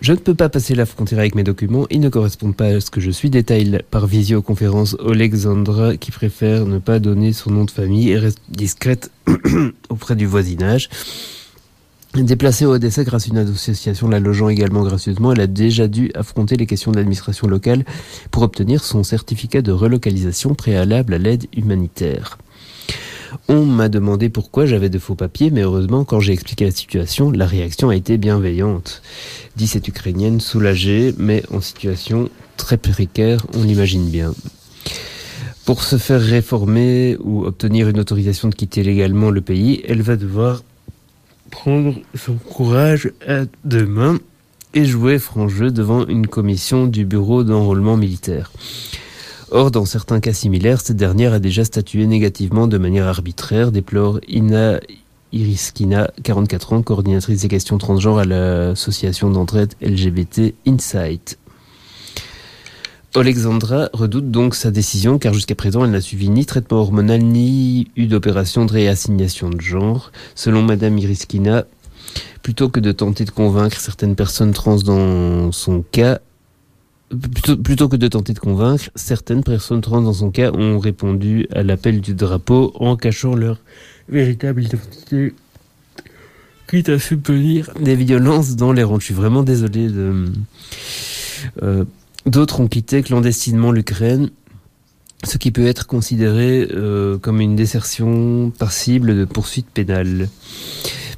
Je 0.00 0.12
ne 0.12 0.18
peux 0.18 0.34
pas 0.34 0.48
passer 0.48 0.74
la 0.74 0.84
frontière 0.84 1.20
avec 1.20 1.34
mes 1.34 1.42
documents, 1.42 1.86
ils 1.90 2.00
ne 2.00 2.08
correspondent 2.08 2.54
pas 2.54 2.66
à 2.66 2.80
ce 2.80 2.90
que 2.90 3.00
je 3.00 3.10
suis. 3.10 3.30
Détail 3.30 3.82
par 3.90 4.06
visioconférence 4.06 4.96
Alexandra 5.08 5.96
qui 5.96 6.10
préfère 6.10 6.66
ne 6.66 6.78
pas 6.78 6.98
donner 6.98 7.32
son 7.32 7.50
nom 7.50 7.64
de 7.64 7.70
famille 7.70 8.10
et 8.10 8.18
reste 8.18 8.40
discrète 8.48 9.10
auprès 9.88 10.14
du 10.14 10.26
voisinage. 10.26 10.90
Déplacée 12.14 12.64
à 12.64 12.68
Odessa 12.68 13.04
grâce 13.04 13.26
à 13.26 13.28
une 13.28 13.38
association 13.38 14.08
la 14.08 14.20
logeant 14.20 14.48
également 14.48 14.82
gracieusement, 14.82 15.32
elle 15.32 15.40
a 15.40 15.46
déjà 15.46 15.86
dû 15.86 16.10
affronter 16.14 16.56
les 16.56 16.66
questions 16.66 16.90
de 16.90 16.96
l'administration 16.96 17.46
locale 17.46 17.84
pour 18.30 18.42
obtenir 18.42 18.84
son 18.84 19.02
certificat 19.02 19.60
de 19.60 19.72
relocalisation 19.72 20.54
préalable 20.54 21.12
à 21.14 21.18
l'aide 21.18 21.46
humanitaire. 21.54 22.38
On 23.48 23.64
m'a 23.64 23.88
demandé 23.88 24.28
pourquoi 24.28 24.66
j'avais 24.66 24.88
de 24.88 24.98
faux 24.98 25.14
papiers, 25.14 25.50
mais 25.50 25.62
heureusement, 25.62 26.04
quand 26.04 26.20
j'ai 26.20 26.32
expliqué 26.32 26.64
la 26.64 26.70
situation, 26.70 27.30
la 27.30 27.46
réaction 27.46 27.88
a 27.88 27.96
été 27.96 28.18
bienveillante. 28.18 29.02
Dit 29.56 29.66
cette 29.66 29.88
Ukrainienne 29.88 30.40
soulagée, 30.40 31.14
mais 31.18 31.42
en 31.52 31.60
situation 31.60 32.28
très 32.56 32.76
précaire, 32.76 33.46
on 33.54 33.62
l'imagine 33.62 34.08
bien. 34.08 34.34
Pour 35.64 35.82
se 35.82 35.98
faire 35.98 36.20
réformer 36.20 37.16
ou 37.20 37.44
obtenir 37.44 37.88
une 37.88 37.98
autorisation 37.98 38.48
de 38.48 38.54
quitter 38.54 38.82
légalement 38.82 39.30
le 39.30 39.40
pays, 39.40 39.82
elle 39.88 40.02
va 40.02 40.16
devoir 40.16 40.62
prendre 41.50 41.94
son 42.14 42.34
courage 42.34 43.10
à 43.26 43.44
deux 43.64 43.86
mains 43.86 44.18
et 44.74 44.84
jouer 44.84 45.18
franc 45.18 45.48
jeu 45.48 45.70
devant 45.70 46.06
une 46.06 46.26
commission 46.26 46.86
du 46.86 47.04
bureau 47.04 47.44
d'enrôlement 47.44 47.96
militaire. 47.96 48.52
Or, 49.50 49.70
dans 49.70 49.84
certains 49.84 50.18
cas 50.18 50.32
similaires, 50.32 50.80
cette 50.80 50.96
dernière 50.96 51.32
a 51.32 51.38
déjà 51.38 51.64
statué 51.64 52.06
négativement 52.06 52.66
de 52.66 52.78
manière 52.78 53.06
arbitraire, 53.06 53.70
déplore 53.70 54.18
Ina 54.28 54.80
Iris 55.32 55.70
Kina, 55.72 56.10
44 56.24 56.72
ans, 56.72 56.82
coordinatrice 56.82 57.42
des 57.42 57.48
questions 57.48 57.78
transgenres 57.78 58.18
à 58.18 58.24
l'association 58.24 59.30
d'entraide 59.30 59.74
LGBT 59.80 60.54
Insight. 60.66 61.38
Alexandra 63.14 63.88
redoute 63.92 64.30
donc 64.30 64.54
sa 64.54 64.70
décision 64.70 65.18
car 65.18 65.32
jusqu'à 65.32 65.54
présent 65.54 65.84
elle 65.84 65.92
n'a 65.92 66.02
suivi 66.02 66.28
ni 66.28 66.44
traitement 66.44 66.78
hormonal 66.78 67.22
ni 67.22 67.88
eu 67.96 68.06
d'opération 68.06 68.66
de 68.66 68.72
réassignation 68.72 69.48
de 69.48 69.60
genre. 69.60 70.12
Selon 70.34 70.62
Madame 70.62 70.98
Iriskina, 70.98 71.64
plutôt 72.42 72.68
que 72.68 72.80
de 72.80 72.92
tenter 72.92 73.24
de 73.24 73.30
convaincre 73.30 73.80
certaines 73.80 74.16
personnes 74.16 74.52
trans 74.52 74.76
dans 74.76 75.50
son 75.50 75.82
cas, 75.92 76.20
plutôt, 77.62 77.88
que 77.88 77.96
de 77.96 78.08
tenter 78.08 78.32
de 78.32 78.38
convaincre, 78.38 78.90
certaines 78.94 79.44
personnes 79.44 79.80
trans 79.80 80.02
dans 80.02 80.12
son 80.12 80.30
cas 80.30 80.52
ont 80.52 80.78
répondu 80.78 81.46
à 81.52 81.62
l'appel 81.62 82.00
du 82.00 82.14
drapeau 82.14 82.72
en 82.74 82.96
cachant 82.96 83.34
leur 83.34 83.58
véritable 84.08 84.64
identité. 84.64 85.34
Quitte 86.68 86.88
à 86.88 86.98
subvenir 86.98 87.70
des 87.80 87.94
violences 87.94 88.56
dans 88.56 88.72
les 88.72 88.82
rangs. 88.82 88.98
Je 88.98 89.06
suis 89.06 89.14
vraiment 89.14 89.42
désolé 89.42 89.88
de... 89.88 90.24
Euh, 91.62 91.84
D'autres 92.26 92.58
ont 92.58 92.66
quitté 92.66 93.02
clandestinement 93.02 93.70
l'Ukraine, 93.70 94.30
ce 95.22 95.38
qui 95.38 95.52
peut 95.52 95.66
être 95.66 95.86
considéré 95.86 96.66
euh, 96.72 97.18
comme 97.18 97.40
une 97.40 97.54
désertion 97.54 98.50
passible 98.50 99.16
de 99.16 99.24
poursuite 99.24 99.68
pénale. 99.72 100.28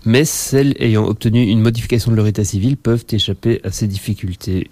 Mais 0.04 0.26
celles 0.26 0.74
ayant 0.80 1.06
obtenu 1.06 1.42
une 1.42 1.62
modification 1.62 2.10
de 2.10 2.16
leur 2.16 2.26
état 2.26 2.44
civil 2.44 2.76
peuvent 2.76 3.06
échapper 3.10 3.60
à 3.64 3.72
ces 3.72 3.86
difficultés. 3.86 4.68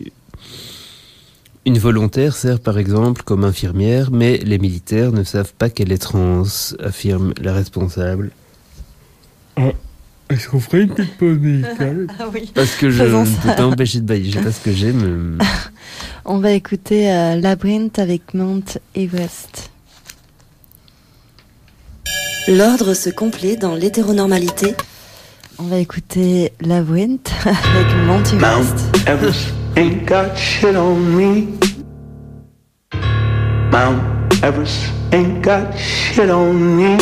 Une 1.66 1.78
volontaire 1.78 2.36
sert 2.36 2.60
par 2.60 2.78
exemple 2.78 3.22
comme 3.24 3.42
infirmière, 3.42 4.12
mais 4.12 4.38
les 4.38 4.56
militaires 4.56 5.10
ne 5.10 5.24
savent 5.24 5.52
pas 5.52 5.68
qu'elle 5.68 5.90
est 5.90 5.98
trans, 5.98 6.44
affirme 6.78 7.34
la 7.42 7.52
responsable. 7.52 8.30
Ah, 9.56 9.72
Est-ce 10.30 10.48
qu'on 10.48 10.60
ferait 10.60 10.82
une 10.82 10.94
petite 10.94 11.16
pause 11.18 11.38
musicale 11.38 12.06
Ah 12.20 12.26
oui. 12.32 12.52
Parce 12.54 12.76
que 12.76 12.88
je 12.88 13.02
ne 13.02 13.24
peux 13.24 13.48
pas 13.48 13.62
m'empêcher 13.62 13.98
de 13.98 14.04
bailler, 14.04 14.30
je 14.30 14.38
sais 14.38 14.44
pas 14.44 14.52
ce 14.52 14.60
que 14.60 14.70
j'ai, 14.70 14.92
mais... 14.92 15.44
On 16.24 16.38
va 16.38 16.52
écouter 16.52 17.10
euh, 17.10 17.34
Labyrinth 17.34 17.98
avec 17.98 18.32
Mount 18.32 18.78
Everest. 18.94 19.70
L'ordre 22.46 22.94
se 22.94 23.10
complète 23.10 23.60
dans 23.60 23.74
l'hétéronormalité. 23.74 24.76
On 25.58 25.64
va 25.64 25.78
écouter 25.78 26.52
Labyrinth 26.60 27.28
avec 27.44 27.96
Mount 28.06 28.22
Everest. 28.32 28.40
Mount 28.40 29.08
Everest 29.08 29.65
ain't 29.76 30.06
got 30.06 30.36
shit 30.36 30.74
on 30.74 31.16
me. 31.16 31.58
Mount 33.70 34.42
Everest 34.42 34.90
ain't 35.12 35.42
got 35.42 35.78
shit 35.78 36.30
on 36.30 36.76
me. 36.76 36.96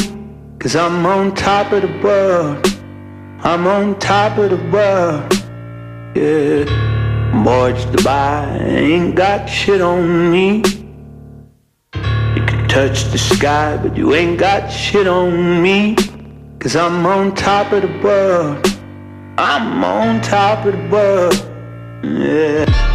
Cause 0.59 0.75
I'm 0.75 1.07
on 1.07 1.35
top 1.35 1.73
of 1.73 1.83
the 1.83 2.01
world. 2.03 2.67
I'm 3.45 3.67
on 3.67 3.99
top 4.01 4.39
of 4.39 4.51
the 4.51 4.71
world. 4.71 5.33
Yeah. 6.17 7.33
Mortgage 7.33 8.05
buy 8.05 8.57
ain't 8.59 9.15
got 9.15 9.47
shit 9.47 9.81
on 9.81 10.33
me. 10.33 10.57
You 11.95 12.43
can 12.47 12.69
touch 12.69 13.05
the 13.13 13.19
sky, 13.19 13.77
but 13.77 13.97
you 13.97 14.15
ain't 14.15 14.39
got 14.39 14.69
shit 14.69 15.07
on 15.07 15.63
me. 15.63 15.95
Cause 16.59 16.75
I'm 16.75 17.07
on 17.07 17.35
top 17.35 17.73
of 17.73 17.83
the 17.83 18.01
world. 18.03 18.67
I'm 19.39 19.85
on 19.85 20.21
top 20.23 20.65
of 20.65 20.73
the 20.73 20.89
world. 20.89 21.54
Yeah. 22.05 22.94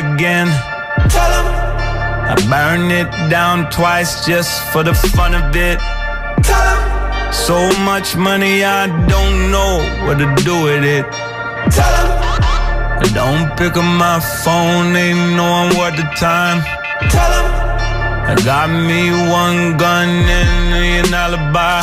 Again. 0.00 0.48
I 2.32 2.34
burned 2.48 2.92
it 2.92 3.10
down 3.30 3.70
twice 3.70 4.24
just 4.26 4.52
for 4.72 4.82
the 4.82 4.94
fun 4.94 5.34
of 5.34 5.54
it. 5.54 5.78
So 7.32 7.58
much 7.84 8.16
money, 8.16 8.64
I 8.64 8.86
don't 9.08 9.50
know 9.50 9.72
what 10.04 10.18
to 10.18 10.28
do 10.42 10.64
with 10.64 10.84
it. 10.84 11.06
I 13.02 13.06
don't 13.14 13.56
pick 13.56 13.76
up 13.76 13.84
my 14.06 14.20
phone, 14.44 14.96
ain't 14.96 15.36
knowing 15.36 15.76
what 15.78 15.96
the 15.96 16.06
time. 16.18 16.58
I 18.32 18.34
got 18.44 18.68
me 18.70 19.10
one 19.30 19.76
gun 19.76 20.08
and 20.08 21.08
an 21.08 21.14
alibi. 21.14 21.82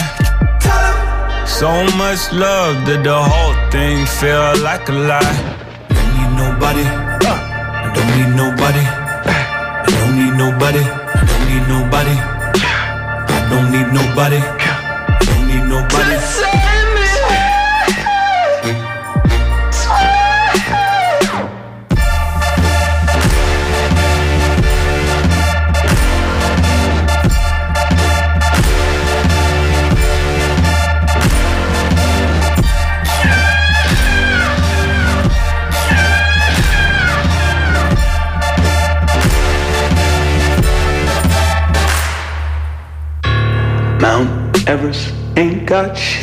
So 1.46 1.70
much 1.98 2.32
love 2.32 2.86
that 2.88 3.02
the 3.04 3.20
whole 3.30 3.56
thing 3.72 4.06
feel 4.20 4.64
like 4.64 4.88
a 4.90 4.94
lie. 4.94 5.38
Don't 5.90 6.36
nobody. 6.36 7.07
Nobody. 10.68 10.84
Don't 11.28 11.48
need 11.48 11.68
nobody. 11.68 12.16
I 13.30 13.48
don't 13.50 13.72
need 13.72 13.94
nobody. 13.94 14.67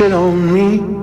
Shit 0.04 0.12
on 0.12 0.32
me. 0.32 0.94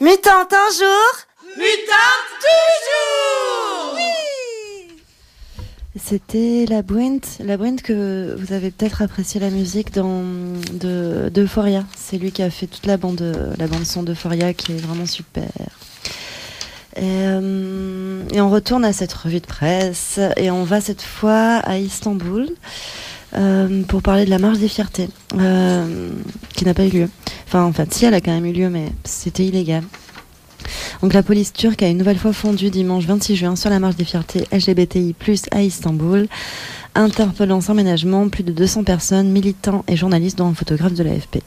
Mutante 0.00 0.52
un 0.52 0.70
jour? 0.78 1.12
Mutante 1.56 2.30
toujours 2.44 3.98
C'était 5.96 6.66
Labyrinth. 6.68 7.38
Labyrinth 7.40 7.82
que 7.82 8.34
vous 8.38 8.52
avez 8.52 8.70
peut-être 8.70 9.02
apprécié 9.02 9.40
la 9.40 9.50
musique 9.50 9.92
dans 9.92 10.22
de 10.72 11.30
d'Euphoria. 11.32 11.84
C'est 11.96 12.18
lui 12.18 12.32
qui 12.32 12.42
a 12.42 12.50
fait 12.50 12.66
toute 12.66 12.86
la 12.86 12.96
bande 12.96 13.54
la 13.58 13.66
bande 13.66 13.84
son 13.84 14.02
d'Euphoria 14.02 14.52
qui 14.54 14.72
est 14.72 14.80
vraiment 14.80 15.06
super. 15.06 15.48
Et, 17.04 17.26
euh, 17.26 18.22
et 18.32 18.40
on 18.40 18.48
retourne 18.48 18.84
à 18.84 18.92
cette 18.94 19.12
revue 19.12 19.40
de 19.40 19.46
presse 19.46 20.18
et 20.36 20.50
on 20.50 20.64
va 20.64 20.80
cette 20.80 21.02
fois 21.02 21.56
à 21.58 21.76
Istanbul 21.76 22.48
euh, 23.36 23.82
pour 23.82 24.00
parler 24.00 24.24
de 24.24 24.30
la 24.30 24.38
marche 24.38 24.58
des 24.58 24.68
fiertés 24.68 25.10
euh, 25.38 26.08
qui 26.54 26.64
n'a 26.64 26.72
pas 26.72 26.86
eu 26.86 26.90
lieu. 26.90 27.08
Enfin, 27.46 27.62
en 27.64 27.72
fait, 27.72 27.92
si 27.92 28.06
elle 28.06 28.14
a 28.14 28.20
quand 28.20 28.32
même 28.32 28.46
eu 28.46 28.52
lieu, 28.52 28.70
mais 28.70 28.86
c'était 29.04 29.44
illégal. 29.44 29.82
Donc 31.02 31.12
la 31.12 31.22
police 31.22 31.52
turque 31.52 31.82
a 31.82 31.88
une 31.88 31.98
nouvelle 31.98 32.16
fois 32.16 32.32
fondu 32.32 32.70
dimanche 32.70 33.04
26 33.04 33.36
juin 33.36 33.56
sur 33.56 33.68
la 33.68 33.80
marche 33.80 33.96
des 33.96 34.04
fiertés 34.04 34.46
LGBTI+ 34.50 35.14
à 35.50 35.62
Istanbul, 35.62 36.26
interpellant 36.94 37.60
sans 37.60 37.74
ménagement 37.74 38.28
plus 38.28 38.42
de 38.42 38.52
200 38.52 38.84
personnes, 38.84 39.30
militants 39.30 39.84
et 39.88 39.96
journalistes, 39.96 40.38
dont 40.38 40.48
un 40.48 40.54
photographe 40.54 40.94
de 40.94 41.02
l'AFP. 41.02 41.38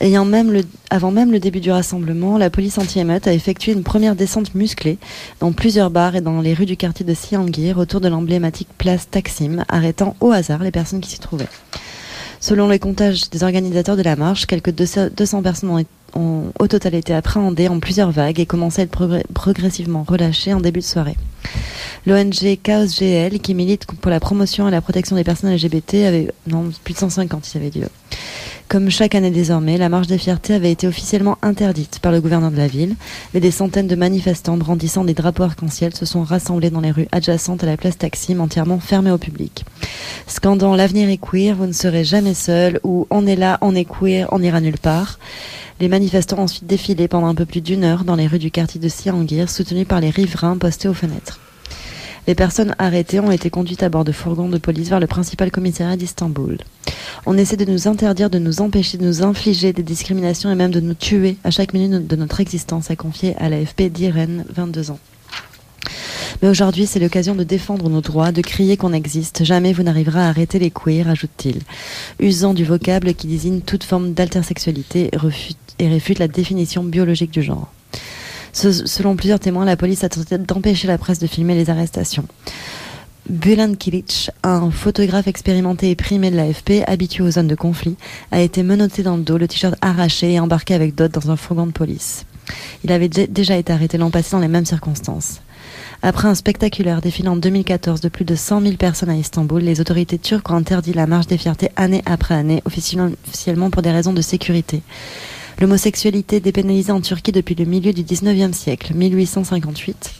Ayant 0.00 0.24
même 0.24 0.62
avant 0.90 1.10
même 1.10 1.32
le 1.32 1.40
début 1.40 1.58
du 1.58 1.72
rassemblement, 1.72 2.38
la 2.38 2.50
police 2.50 2.78
anti-émeute 2.78 3.26
a 3.26 3.32
effectué 3.32 3.72
une 3.72 3.82
première 3.82 4.14
descente 4.14 4.54
musclée 4.54 4.96
dans 5.40 5.50
plusieurs 5.50 5.90
bars 5.90 6.14
et 6.14 6.20
dans 6.20 6.40
les 6.40 6.54
rues 6.54 6.66
du 6.66 6.76
quartier 6.76 7.04
de 7.04 7.14
Sihangir 7.14 7.78
autour 7.78 8.00
de 8.00 8.08
l'emblématique 8.08 8.68
place 8.78 9.10
Taksim, 9.10 9.64
arrêtant 9.68 10.14
au 10.20 10.30
hasard 10.30 10.62
les 10.62 10.70
personnes 10.70 11.00
qui 11.00 11.10
s'y 11.10 11.18
trouvaient. 11.18 11.48
Selon 12.38 12.68
les 12.68 12.78
comptages 12.78 13.28
des 13.30 13.42
organisateurs 13.42 13.96
de 13.96 14.02
la 14.02 14.14
marche, 14.14 14.46
quelques 14.46 14.70
200 14.70 15.08
200 15.16 15.42
personnes 15.42 15.70
ont, 15.70 15.84
ont 16.14 16.52
au 16.58 16.66
total 16.68 16.94
été 16.94 17.14
appréhendées 17.14 17.68
en 17.68 17.80
plusieurs 17.80 18.10
vagues 18.10 18.40
et 18.40 18.46
commencé 18.46 18.80
à 18.80 18.84
être 18.84 18.90
progr- 18.96 19.24
progressivement 19.34 20.04
relâchées 20.06 20.54
en 20.54 20.60
début 20.60 20.80
de 20.80 20.84
soirée. 20.84 21.16
L'ONG 22.06 22.58
Chaos 22.62 22.86
GL, 22.86 23.38
qui 23.40 23.54
milite 23.54 23.86
pour 23.86 24.10
la 24.10 24.20
promotion 24.20 24.68
et 24.68 24.70
la 24.70 24.80
protection 24.80 25.16
des 25.16 25.24
personnes 25.24 25.52
LGBT, 25.54 25.94
avait 26.06 26.28
non, 26.46 26.70
plus 26.84 26.94
de 26.94 26.98
150, 26.98 27.54
il 27.54 27.56
avait 27.58 27.70
dit. 27.70 27.82
Comme 28.68 28.90
chaque 28.90 29.14
année 29.14 29.30
désormais, 29.30 29.78
la 29.78 29.88
marche 29.88 30.08
des 30.08 30.18
fiertés 30.18 30.52
avait 30.52 30.70
été 30.70 30.86
officiellement 30.86 31.38
interdite 31.40 32.00
par 32.00 32.12
le 32.12 32.20
gouverneur 32.20 32.50
de 32.50 32.58
la 32.58 32.66
ville, 32.66 32.96
mais 33.32 33.40
des 33.40 33.50
centaines 33.50 33.86
de 33.86 33.96
manifestants 33.96 34.58
brandissant 34.58 35.04
des 35.04 35.14
drapeaux 35.14 35.44
arc-en-ciel 35.44 35.94
se 35.94 36.04
sont 36.04 36.22
rassemblés 36.22 36.68
dans 36.68 36.82
les 36.82 36.90
rues 36.90 37.08
adjacentes 37.10 37.64
à 37.64 37.66
la 37.66 37.78
place 37.78 37.96
Taksim, 37.96 38.40
entièrement 38.40 38.78
fermée 38.78 39.10
au 39.10 39.16
public. 39.16 39.64
Scandant 40.26 40.76
L'avenir 40.76 41.08
est 41.08 41.16
queer, 41.16 41.56
vous 41.56 41.64
ne 41.64 41.72
serez 41.72 42.04
jamais 42.04 42.34
seul, 42.34 42.78
ou 42.84 43.06
On 43.08 43.26
est 43.26 43.36
là, 43.36 43.56
on 43.62 43.74
est 43.74 43.86
queer, 43.86 44.28
on 44.32 44.40
n'ira 44.40 44.60
nulle 44.60 44.76
part. 44.76 45.18
Les 45.80 45.88
manifestants 45.88 46.36
ont 46.36 46.42
ensuite 46.42 46.66
défilé 46.66 47.08
pendant 47.08 47.28
un 47.28 47.34
peu 47.34 47.46
plus 47.46 47.62
d'une 47.62 47.84
heure 47.84 48.04
dans 48.04 48.16
les 48.16 48.26
rues 48.26 48.38
du 48.38 48.50
quartier 48.50 48.78
de 48.78 48.88
Siangir, 48.90 49.48
soutenus 49.48 49.88
par 49.88 50.00
les 50.00 50.10
riverains 50.10 50.58
postés 50.58 50.88
aux 50.88 50.94
fenêtres. 50.94 51.40
Les 52.28 52.34
personnes 52.34 52.74
arrêtées 52.78 53.20
ont 53.20 53.30
été 53.30 53.48
conduites 53.48 53.82
à 53.82 53.88
bord 53.88 54.04
de 54.04 54.12
fourgons 54.12 54.50
de 54.50 54.58
police 54.58 54.90
vers 54.90 55.00
le 55.00 55.06
principal 55.06 55.50
commissariat 55.50 55.96
d'Istanbul. 55.96 56.58
On 57.24 57.38
essaie 57.38 57.56
de 57.56 57.64
nous 57.64 57.88
interdire, 57.88 58.28
de 58.28 58.38
nous 58.38 58.60
empêcher, 58.60 58.98
de 58.98 59.06
nous 59.06 59.22
infliger 59.22 59.72
des 59.72 59.82
discriminations 59.82 60.50
et 60.50 60.54
même 60.54 60.70
de 60.70 60.80
nous 60.80 60.92
tuer 60.92 61.38
à 61.42 61.50
chaque 61.50 61.72
minute 61.72 62.06
de 62.06 62.16
notre 62.16 62.40
existence, 62.40 62.90
a 62.90 62.96
confié 62.96 63.34
à 63.38 63.48
l'AFP 63.48 63.84
d'Irène, 63.84 64.44
22 64.50 64.90
ans. 64.90 64.98
Mais 66.42 66.50
aujourd'hui, 66.50 66.84
c'est 66.84 67.00
l'occasion 67.00 67.34
de 67.34 67.44
défendre 67.44 67.88
nos 67.88 68.02
droits, 68.02 68.30
de 68.30 68.42
crier 68.42 68.76
qu'on 68.76 68.92
existe. 68.92 69.44
Jamais 69.44 69.72
vous 69.72 69.82
n'arriverez 69.82 70.20
à 70.20 70.28
arrêter 70.28 70.58
les 70.58 70.70
queers, 70.70 71.08
ajoute-t-il, 71.08 71.62
usant 72.20 72.52
du 72.52 72.66
vocable 72.66 73.14
qui 73.14 73.26
désigne 73.26 73.62
toute 73.62 73.84
forme 73.84 74.12
d'intersexualité 74.12 75.10
et 75.78 75.88
réfute 75.88 76.18
la 76.18 76.28
définition 76.28 76.84
biologique 76.84 77.30
du 77.30 77.42
genre. 77.42 77.72
Selon 78.58 79.14
plusieurs 79.14 79.38
témoins, 79.38 79.64
la 79.64 79.76
police 79.76 80.02
a 80.02 80.08
tenté 80.08 80.36
d'empêcher 80.36 80.88
la 80.88 80.98
presse 80.98 81.20
de 81.20 81.28
filmer 81.28 81.54
les 81.54 81.70
arrestations. 81.70 82.24
Bulan 83.28 83.74
Kilic, 83.74 84.32
un 84.42 84.72
photographe 84.72 85.28
expérimenté 85.28 85.90
et 85.90 85.94
primé 85.94 86.32
de 86.32 86.36
l'AFP, 86.36 86.82
habitué 86.88 87.22
aux 87.22 87.30
zones 87.30 87.46
de 87.46 87.54
conflit, 87.54 87.96
a 88.32 88.40
été 88.40 88.64
menotté 88.64 89.04
dans 89.04 89.16
le 89.16 89.22
dos, 89.22 89.38
le 89.38 89.46
t-shirt 89.46 89.76
arraché 89.80 90.32
et 90.32 90.40
embarqué 90.40 90.74
avec 90.74 90.96
d'autres 90.96 91.20
dans 91.20 91.30
un 91.30 91.36
fourgon 91.36 91.66
de 91.66 91.72
police. 91.72 92.24
Il 92.82 92.90
avait 92.90 93.08
déjà 93.08 93.56
été 93.56 93.72
arrêté 93.72 93.96
l'an 93.96 94.10
passé 94.10 94.30
dans 94.32 94.40
les 94.40 94.48
mêmes 94.48 94.66
circonstances. 94.66 95.40
Après 96.02 96.26
un 96.26 96.34
spectaculaire 96.34 97.00
défilé 97.00 97.28
en 97.28 97.36
2014 97.36 98.00
de 98.00 98.08
plus 98.08 98.24
de 98.24 98.34
100 98.34 98.62
000 98.62 98.74
personnes 98.74 99.10
à 99.10 99.16
Istanbul, 99.16 99.62
les 99.62 99.80
autorités 99.80 100.18
turques 100.18 100.50
ont 100.50 100.56
interdit 100.56 100.94
la 100.94 101.06
marche 101.06 101.28
des 101.28 101.38
fiertés 101.38 101.70
année 101.76 102.02
après 102.06 102.34
année, 102.34 102.62
officiellement 102.64 103.70
pour 103.70 103.82
des 103.82 103.92
raisons 103.92 104.12
de 104.12 104.22
sécurité. 104.22 104.82
L'homosexualité 105.60 106.38
dépénalisée 106.38 106.92
en 106.92 107.00
Turquie 107.00 107.32
depuis 107.32 107.56
le 107.56 107.64
milieu 107.64 107.92
du 107.92 108.02
19e 108.02 108.52
siècle, 108.52 108.94
1858, 108.94 110.12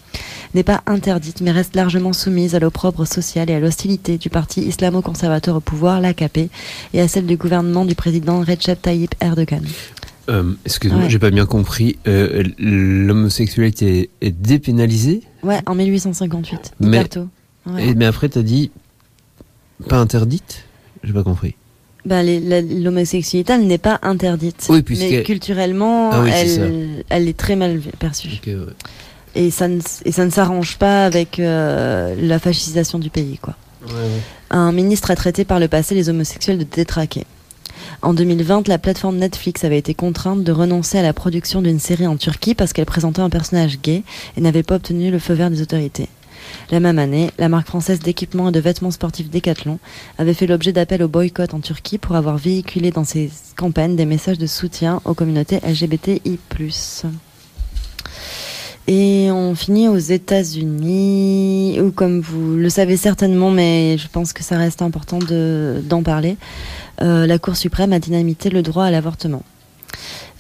n'est 0.54 0.64
pas 0.64 0.82
interdite 0.86 1.40
mais 1.40 1.52
reste 1.52 1.76
largement 1.76 2.12
soumise 2.12 2.56
à 2.56 2.58
l'opprobre 2.58 3.06
social 3.06 3.48
et 3.48 3.54
à 3.54 3.60
l'hostilité 3.60 4.18
du 4.18 4.30
parti 4.30 4.62
islamo-conservateur 4.62 5.56
au 5.56 5.60
pouvoir, 5.60 6.00
l'AKP, 6.00 6.50
et 6.92 7.00
à 7.00 7.06
celle 7.06 7.26
du 7.26 7.36
gouvernement 7.36 7.84
du 7.84 7.94
président 7.94 8.40
Recep 8.40 8.82
Tayyip 8.82 9.14
Erdogan. 9.20 9.64
Euh, 10.28 10.54
Excuse-moi, 10.64 11.08
j'ai 11.08 11.18
pas 11.20 11.30
bien 11.30 11.46
compris. 11.46 11.98
Euh, 12.06 12.42
L'homosexualité 12.58 14.10
est 14.20 14.32
dépénalisée? 14.32 15.22
Ouais, 15.42 15.60
en 15.66 15.74
1858. 15.74 16.72
Mais, 16.80 17.04
et, 17.78 17.94
mais 17.94 18.04
après, 18.06 18.28
t'as 18.28 18.42
dit 18.42 18.70
pas 19.88 19.98
interdite? 19.98 20.64
J'ai 21.04 21.12
pas 21.12 21.22
compris. 21.22 21.54
Bah, 22.08 22.22
l'homosexualité, 22.22 23.52
elle 23.52 23.66
n'est 23.66 23.76
pas 23.76 23.98
interdite. 24.00 24.66
Oui, 24.70 24.82
mais 24.98 25.22
culturellement, 25.24 26.10
ah 26.12 26.24
elle, 26.26 26.48
est 26.48 27.04
elle, 27.10 27.28
est 27.28 27.36
très 27.36 27.54
mal 27.54 27.80
perçue. 27.98 28.40
Et 29.34 29.50
ça 29.50 29.68
ne, 29.68 29.80
et 30.06 30.12
ça 30.12 30.24
ne 30.24 30.30
s'arrange 30.30 30.78
pas 30.78 31.04
avec 31.04 31.38
euh, 31.38 32.14
la 32.18 32.38
fascisation 32.38 32.98
du 32.98 33.10
pays. 33.10 33.38
Quoi. 33.42 33.56
Un 34.48 34.72
ministre 34.72 35.10
a 35.10 35.16
traité 35.16 35.44
par 35.44 35.60
le 35.60 35.68
passé 35.68 35.94
les 35.94 36.08
homosexuels 36.08 36.56
de 36.56 36.64
détraqués. 36.64 37.26
En 38.00 38.14
2020, 38.14 38.68
la 38.68 38.78
plateforme 38.78 39.18
Netflix 39.18 39.64
avait 39.64 39.78
été 39.78 39.92
contrainte 39.92 40.42
de 40.42 40.52
renoncer 40.52 40.98
à 40.98 41.02
la 41.02 41.12
production 41.12 41.60
d'une 41.60 41.78
série 41.78 42.06
en 42.06 42.16
Turquie 42.16 42.54
parce 42.54 42.72
qu'elle 42.72 42.86
présentait 42.86 43.20
un 43.20 43.28
personnage 43.30 43.80
gay 43.82 44.02
et 44.36 44.40
n'avait 44.40 44.62
pas 44.62 44.76
obtenu 44.76 45.10
le 45.10 45.18
feu 45.18 45.34
vert 45.34 45.50
des 45.50 45.60
autorités. 45.60 46.08
La 46.70 46.80
même 46.80 46.98
année, 46.98 47.30
la 47.38 47.48
marque 47.48 47.66
française 47.66 48.00
d'équipements 48.00 48.48
et 48.50 48.52
de 48.52 48.60
vêtements 48.60 48.90
sportifs 48.90 49.30
Decathlon 49.30 49.78
avait 50.18 50.34
fait 50.34 50.46
l'objet 50.46 50.72
d'appels 50.72 51.02
au 51.02 51.08
boycott 51.08 51.54
en 51.54 51.60
Turquie 51.60 51.98
pour 51.98 52.16
avoir 52.16 52.36
véhiculé 52.36 52.90
dans 52.90 53.04
ses 53.04 53.30
campagnes 53.56 53.96
des 53.96 54.06
messages 54.06 54.38
de 54.38 54.46
soutien 54.46 55.00
aux 55.04 55.14
communautés 55.14 55.60
LGBTI+. 55.66 56.38
Et 58.90 59.30
on 59.30 59.54
finit 59.54 59.86
aux 59.88 59.98
États-Unis, 59.98 61.78
où 61.82 61.90
comme 61.90 62.20
vous 62.20 62.56
le 62.56 62.70
savez 62.70 62.96
certainement, 62.96 63.50
mais 63.50 63.98
je 63.98 64.08
pense 64.08 64.32
que 64.32 64.42
ça 64.42 64.56
reste 64.56 64.80
important 64.80 65.18
d'en 65.18 66.02
parler, 66.02 66.38
euh, 67.02 67.26
la 67.26 67.38
Cour 67.38 67.54
suprême 67.56 67.92
a 67.92 67.98
dynamité 67.98 68.48
le 68.48 68.62
droit 68.62 68.84
à 68.84 68.90
l'avortement. 68.90 69.42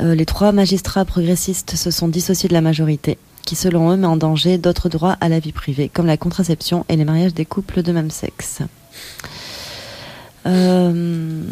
Euh, 0.00 0.14
les 0.14 0.24
trois 0.24 0.52
magistrats 0.52 1.04
progressistes 1.04 1.76
se 1.76 1.90
sont 1.90 2.08
dissociés 2.08 2.48
de 2.48 2.54
la 2.54 2.62
majorité 2.62 3.18
qui 3.48 3.56
selon 3.56 3.90
eux 3.90 3.96
met 3.96 4.06
en 4.06 4.18
danger 4.18 4.58
d'autres 4.58 4.90
droits 4.90 5.16
à 5.22 5.30
la 5.30 5.38
vie 5.38 5.52
privée, 5.52 5.88
comme 5.88 6.04
la 6.04 6.18
contraception 6.18 6.84
et 6.90 6.96
les 6.96 7.06
mariages 7.06 7.32
des 7.32 7.46
couples 7.46 7.82
de 7.82 7.92
même 7.92 8.10
sexe. 8.10 8.58
Euh, 10.44 11.42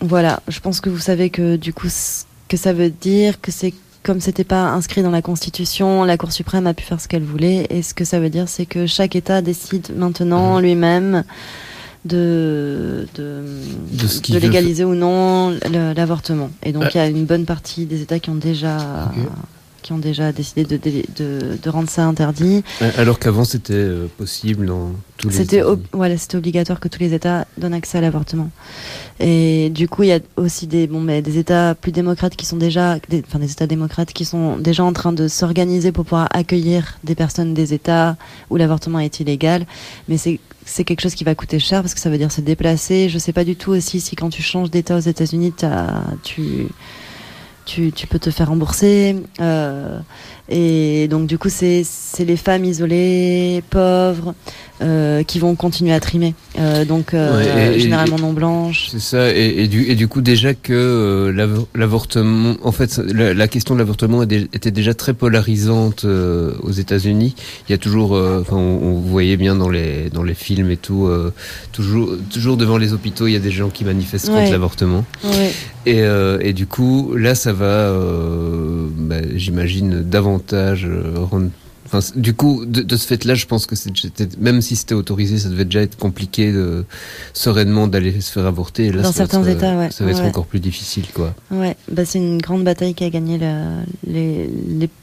voilà, 0.00 0.42
je 0.48 0.58
pense 0.58 0.80
que 0.80 0.90
vous 0.90 0.98
savez 0.98 1.30
que 1.30 1.54
du 1.54 1.72
coup, 1.72 1.88
ce 1.88 2.24
que 2.48 2.56
ça 2.56 2.72
veut 2.72 2.90
dire, 2.90 3.40
que 3.40 3.52
c'est 3.52 3.72
comme 4.02 4.20
c'était 4.20 4.42
pas 4.42 4.64
inscrit 4.70 5.04
dans 5.04 5.12
la 5.12 5.22
Constitution, 5.22 6.02
la 6.02 6.16
Cour 6.16 6.32
suprême 6.32 6.66
a 6.66 6.74
pu 6.74 6.82
faire 6.82 7.00
ce 7.00 7.06
qu'elle 7.06 7.22
voulait. 7.22 7.68
Et 7.70 7.82
ce 7.82 7.94
que 7.94 8.04
ça 8.04 8.18
veut 8.18 8.30
dire, 8.30 8.48
c'est 8.48 8.66
que 8.66 8.84
chaque 8.84 9.14
État 9.14 9.42
décide 9.42 9.96
maintenant 9.96 10.58
mmh. 10.58 10.62
lui-même 10.62 11.24
de, 12.04 13.06
de, 13.14 13.44
légaliser 14.40 14.84
ou 14.84 14.96
non 14.96 15.56
l'avortement. 15.94 16.50
Et 16.64 16.72
donc, 16.72 16.92
il 16.94 16.96
y 16.96 17.00
a 17.00 17.06
une 17.06 17.26
bonne 17.26 17.44
partie 17.44 17.86
des 17.86 18.02
États 18.02 18.18
qui 18.18 18.30
ont 18.30 18.34
déjà 18.34 19.08
qui 19.82 19.92
ont 19.92 19.98
déjà 19.98 20.32
décidé 20.32 20.64
de, 20.64 20.76
de, 20.76 21.58
de 21.62 21.70
rendre 21.70 21.90
ça 21.90 22.06
interdit. 22.06 22.62
Alors 22.96 23.18
qu'avant 23.18 23.44
c'était 23.44 23.74
euh, 23.74 24.06
possible 24.16 24.66
dans 24.66 24.92
tous 25.16 25.28
les 25.28 25.34
C'était 25.34 25.62
voilà, 25.92 26.16
c'était 26.16 26.36
obligatoire 26.36 26.80
que 26.80 26.88
tous 26.88 27.00
les 27.00 27.14
États 27.14 27.46
donnent 27.58 27.74
accès 27.74 27.98
à 27.98 28.00
l'avortement. 28.00 28.50
Et 29.20 29.70
du 29.70 29.88
coup, 29.88 30.02
il 30.02 30.08
y 30.08 30.12
a 30.12 30.20
aussi 30.36 30.66
des 30.66 30.86
bon 30.86 31.00
mais 31.00 31.22
des 31.22 31.38
États 31.38 31.74
plus 31.74 31.92
démocrates 31.92 32.36
qui 32.36 32.46
sont 32.46 32.56
déjà 32.56 32.98
des, 33.08 33.22
enfin 33.26 33.38
des 33.38 33.52
États 33.52 33.66
démocrates 33.66 34.12
qui 34.12 34.24
sont 34.24 34.56
déjà 34.56 34.84
en 34.84 34.92
train 34.92 35.12
de 35.12 35.28
s'organiser 35.28 35.92
pour 35.92 36.04
pouvoir 36.04 36.28
accueillir 36.32 36.98
des 37.04 37.14
personnes 37.14 37.54
des 37.54 37.74
États 37.74 38.16
où 38.50 38.56
l'avortement 38.56 39.00
est 39.00 39.20
illégal, 39.20 39.66
mais 40.08 40.16
c'est 40.16 40.40
c'est 40.64 40.84
quelque 40.84 41.00
chose 41.00 41.16
qui 41.16 41.24
va 41.24 41.34
coûter 41.34 41.58
cher 41.58 41.82
parce 41.82 41.92
que 41.92 42.00
ça 42.00 42.08
veut 42.08 42.18
dire 42.18 42.30
se 42.30 42.40
déplacer. 42.40 43.08
Je 43.08 43.18
sais 43.18 43.32
pas 43.32 43.44
du 43.44 43.56
tout 43.56 43.72
aussi 43.72 44.00
si 44.00 44.14
quand 44.14 44.30
tu 44.30 44.42
changes 44.42 44.70
d'État 44.70 44.96
aux 44.96 45.00
États-Unis, 45.00 45.52
tu 46.22 46.68
tu, 47.64 47.92
tu, 47.92 48.06
peux 48.06 48.18
te 48.18 48.30
faire 48.30 48.48
rembourser. 48.48 49.16
Euh, 49.40 49.98
et 50.48 51.08
donc 51.08 51.26
du 51.26 51.38
coup, 51.38 51.48
c'est 51.48 51.84
les 52.20 52.36
femmes 52.36 52.64
isolées, 52.64 53.62
pauvres, 53.70 54.34
euh, 54.82 55.22
qui 55.22 55.38
vont 55.38 55.54
continuer 55.54 55.92
à 55.92 56.00
trimer. 56.00 56.34
Euh, 56.58 56.84
donc 56.84 57.14
généralement 57.76 58.18
non 58.18 58.32
blanches. 58.32 58.88
C'est 58.90 59.00
ça. 59.00 59.30
Et, 59.30 59.62
et, 59.62 59.68
du, 59.68 59.88
et 59.88 59.94
du 59.94 60.08
coup, 60.08 60.20
déjà 60.20 60.54
que 60.54 61.32
l'avortement, 61.74 62.56
en 62.62 62.72
fait, 62.72 62.98
la, 62.98 63.34
la 63.34 63.48
question 63.48 63.74
de 63.74 63.80
l'avortement 63.80 64.22
était 64.22 64.70
déjà 64.70 64.94
très 64.94 65.14
polarisante 65.14 66.04
aux 66.04 66.70
États-Unis. 66.70 67.34
Il 67.68 67.72
y 67.72 67.74
a 67.74 67.78
toujours, 67.78 68.12
enfin, 68.12 68.56
on, 68.56 68.80
on, 68.82 69.00
voyait 69.00 69.36
bien 69.36 69.54
dans 69.54 69.68
les 69.68 70.10
dans 70.10 70.22
les 70.22 70.34
films 70.34 70.70
et 70.70 70.76
tout, 70.76 71.08
toujours 71.72 72.10
toujours 72.32 72.56
devant 72.56 72.78
les 72.78 72.92
hôpitaux, 72.92 73.26
il 73.26 73.32
y 73.32 73.36
a 73.36 73.40
des 73.40 73.50
gens 73.50 73.70
qui 73.70 73.84
manifestent 73.84 74.28
contre 74.28 74.50
l'avortement. 74.50 75.04
Ouais. 75.24 75.52
Et, 75.86 76.02
et 76.40 76.52
du 76.52 76.66
coup, 76.66 77.14
là, 77.16 77.34
ça 77.34 77.51
va, 77.52 77.92
bah, 78.96 79.16
j'imagine, 79.34 80.02
davantage 80.02 80.86
euh, 80.86 81.26
du 82.16 82.34
coup, 82.34 82.64
de, 82.64 82.96
ce 82.96 83.06
fait-là, 83.06 83.34
je 83.34 83.46
pense 83.46 83.66
que 83.66 83.74
même 84.38 84.62
si 84.62 84.76
c'était 84.76 84.94
autorisé, 84.94 85.38
ça 85.38 85.48
devait 85.48 85.64
déjà 85.64 85.82
être 85.82 85.96
compliqué 85.96 86.52
de, 86.52 86.84
sereinement 87.34 87.86
d'aller 87.86 88.20
se 88.20 88.32
faire 88.32 88.46
avorter. 88.46 88.90
là, 88.92 89.02
Dans 89.02 89.12
certains 89.12 89.44
États, 89.44 89.76
ouais. 89.76 89.90
Ça 89.90 90.04
va 90.04 90.12
être 90.12 90.22
encore 90.22 90.46
plus 90.46 90.60
difficile, 90.60 91.04
quoi. 91.12 91.34
Ouais, 91.50 91.76
bah, 91.90 92.04
c'est 92.04 92.18
une 92.18 92.40
grande 92.40 92.64
bataille 92.64 92.94
qui 92.94 93.04
a 93.04 93.10
gagné 93.10 93.38
la, 93.38 93.82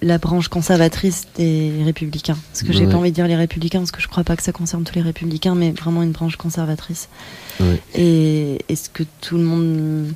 la 0.02 0.18
branche 0.18 0.48
conservatrice 0.48 1.24
des 1.38 1.72
républicains. 1.86 2.38
Parce 2.52 2.64
que 2.64 2.74
j'ai 2.74 2.88
pas 2.88 2.96
envie 2.96 3.12
de 3.12 3.16
dire 3.16 3.28
les 3.28 3.36
républicains, 3.36 3.80
parce 3.80 3.92
que 3.92 4.02
je 4.02 4.08
crois 4.08 4.24
pas 4.24 4.36
que 4.36 4.44
ça 4.44 4.52
concerne 4.52 4.84
tous 4.84 4.96
les 4.96 5.02
républicains, 5.02 5.56
mais 5.56 5.72
vraiment 5.72 6.02
une 6.02 6.12
branche 6.12 6.38
conservatrice. 6.38 7.10
Et 7.94 8.60
est-ce 8.70 8.90
que 8.90 9.04
tout 9.22 9.38
le 9.38 9.44
monde 9.44 10.14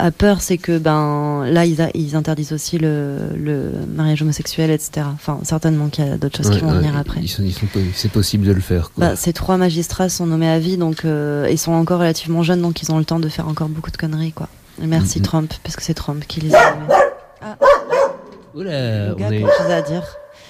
a 0.00 0.10
peur, 0.10 0.40
c'est 0.40 0.58
que 0.58 0.78
ben 0.78 1.44
là 1.46 1.64
ils, 1.66 1.90
ils 1.94 2.16
interdisent 2.16 2.52
aussi 2.52 2.78
le, 2.78 3.16
le, 3.36 3.70
mariage 3.94 4.22
homosexuel, 4.22 4.70
etc. 4.70 5.06
Enfin, 5.12 5.40
certainement 5.42 5.88
qu'il 5.88 6.06
y 6.06 6.08
a 6.08 6.16
d'autres 6.16 6.36
choses 6.36 6.50
qui 6.50 6.60
vont 6.60 6.72
venir 6.72 6.96
après. 6.96 7.20
c'est 7.94 8.12
possible 8.12 8.46
de 8.46 8.52
le 8.52 8.60
faire. 8.60 8.90
Bah, 8.96 9.16
ces 9.16 9.32
trois 9.32 9.56
magistrats 9.56 10.08
sont 10.08 10.26
nommés 10.26 10.48
à 10.48 10.58
vie, 10.58 10.76
donc 10.76 11.04
euh, 11.04 11.48
ils 11.50 11.58
sont 11.58 11.72
encore 11.72 12.00
relativement 12.00 12.42
jeunes, 12.42 12.62
donc 12.62 12.82
ils 12.82 12.90
ont 12.92 12.98
le 12.98 13.04
temps 13.04 13.20
de 13.20 13.28
faire 13.28 13.48
encore 13.48 13.68
beaucoup 13.68 13.90
de 13.90 13.96
conneries, 13.96 14.32
quoi. 14.32 14.48
merci 14.80 15.20
mm-hmm. 15.20 15.22
Trump, 15.22 15.54
parce 15.62 15.76
que 15.76 15.82
c'est 15.82 15.94
Trump 15.94 16.24
qui 16.26 16.40
les 16.40 16.54
a 16.54 16.74
nommés. 16.74 16.94
Ah. 17.42 17.56
Oula, 18.54 19.14
on 19.16 19.24
a 19.24 19.28
quelque 19.28 19.56
chose 19.58 19.70
à 19.70 19.82
dire. 19.82 20.02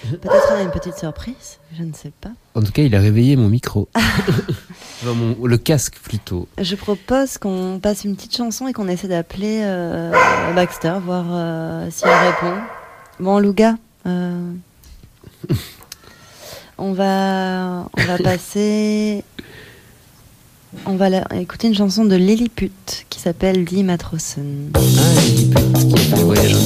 Peut-être 0.09 0.47
on 0.51 0.55
a 0.55 0.61
une 0.63 0.71
petite 0.71 0.97
surprise, 0.97 1.59
je 1.77 1.83
ne 1.83 1.93
sais 1.93 2.11
pas. 2.21 2.31
En 2.55 2.61
tout 2.63 2.71
cas, 2.71 2.81
il 2.81 2.95
a 2.95 2.99
réveillé 2.99 3.35
mon 3.35 3.49
micro. 3.49 3.87
Mon- 5.05 5.45
le 5.45 5.57
casque 5.57 5.95
plutôt. 6.03 6.47
Je 6.59 6.75
propose 6.75 7.37
qu'on 7.39 7.79
passe 7.81 8.03
une 8.03 8.15
petite 8.15 8.35
chanson 8.35 8.67
et 8.67 8.73
qu'on 8.73 8.87
essaie 8.87 9.07
d'appeler 9.07 9.61
euh, 9.63 10.11
Baxter, 10.53 10.93
voir 11.03 11.25
euh, 11.29 11.87
si 11.91 12.03
elle 12.05 12.27
répond. 12.31 12.57
Bon, 13.19 13.39
Louga, 13.39 13.77
euh, 14.05 14.51
on 16.77 16.93
va, 16.93 17.87
on 17.97 18.03
va 18.05 18.17
passer, 18.19 19.23
on 20.85 20.95
va 20.95 21.09
la- 21.09 21.27
écouter 21.39 21.67
une 21.67 21.75
chanson 21.75 22.05
de 22.05 22.15
Lilliput 22.15 22.71
qui 23.09 23.19
s'appelle 23.19 23.65
Die 23.65 23.83
Matrosen. 23.83 24.71
Ah, 24.75 24.79
Lilliput, 25.21 25.73
qui 25.87 25.93
a 25.95 25.97
fait 25.97 26.15
le 26.15 26.21
voyage 26.23 26.53
en 26.55 26.59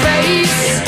face. 0.00 0.81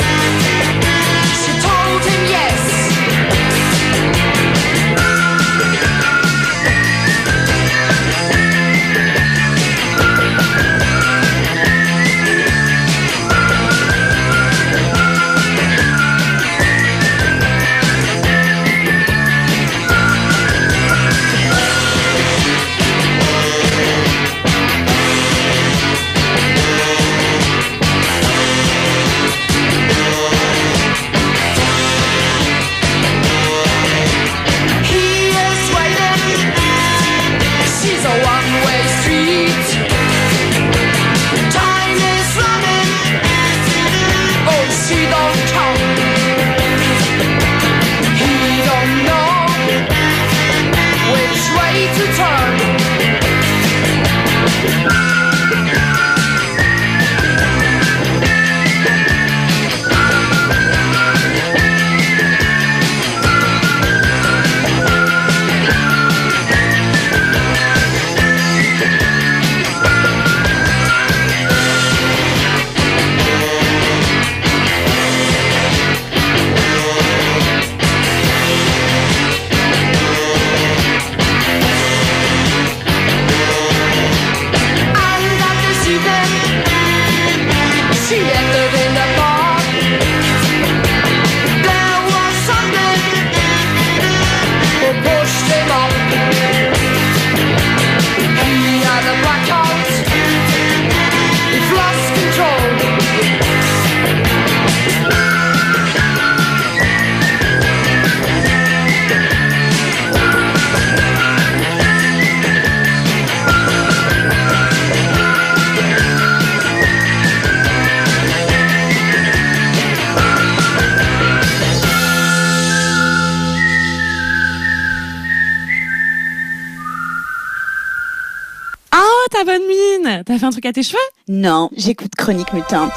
Fait 130.45 130.47
un 130.47 130.51
truc 130.51 130.65
à 130.65 130.73
tes 130.73 130.83
cheveux? 130.83 130.97
Non, 131.27 131.69
j'écoute 131.75 132.13
Chronique 132.15 132.53
Mutante. 132.53 132.91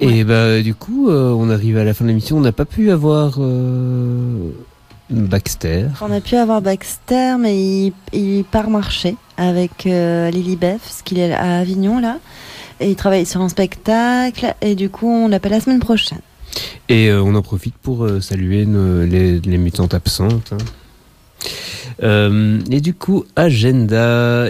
Et 0.00 0.22
bah 0.22 0.60
du 0.62 0.74
coup, 0.74 1.08
euh, 1.10 1.32
on 1.32 1.50
arrive 1.50 1.76
à 1.76 1.84
la 1.84 1.92
fin 1.92 2.04
de 2.04 2.10
l'émission. 2.10 2.36
On 2.36 2.40
n'a 2.40 2.52
pas 2.52 2.64
pu 2.64 2.90
avoir 2.90 3.34
euh, 3.38 4.50
Baxter. 5.10 5.86
On 6.00 6.12
a 6.12 6.20
pu 6.20 6.36
avoir 6.36 6.62
Baxter, 6.62 7.36
mais 7.40 7.56
il, 7.58 7.92
il 8.12 8.44
part 8.44 8.70
marcher 8.70 9.16
avec 9.36 9.86
euh, 9.86 10.30
Lily 10.30 10.56
Beth, 10.56 10.78
parce 10.80 11.02
qu'il 11.02 11.18
est 11.18 11.32
à 11.32 11.58
Avignon 11.58 11.98
là. 11.98 12.18
Et 12.80 12.90
il 12.90 12.96
travaille 12.96 13.26
sur 13.26 13.40
un 13.40 13.48
spectacle, 13.48 14.54
et 14.60 14.76
du 14.76 14.88
coup, 14.88 15.08
on 15.10 15.26
l'appelle 15.28 15.50
la 15.52 15.60
semaine 15.60 15.80
prochaine. 15.80 16.20
Et 16.88 17.08
euh, 17.08 17.20
on 17.22 17.34
en 17.34 17.42
profite 17.42 17.74
pour 17.74 18.04
euh, 18.04 18.20
saluer 18.20 18.66
nos- 18.66 19.04
les, 19.04 19.40
les 19.40 19.58
mutantes 19.58 19.94
absentes. 19.94 20.52
hein. 20.52 20.58
Euh, 22.02 22.60
et 22.70 22.80
du 22.80 22.94
coup, 22.94 23.24
agenda, 23.36 24.48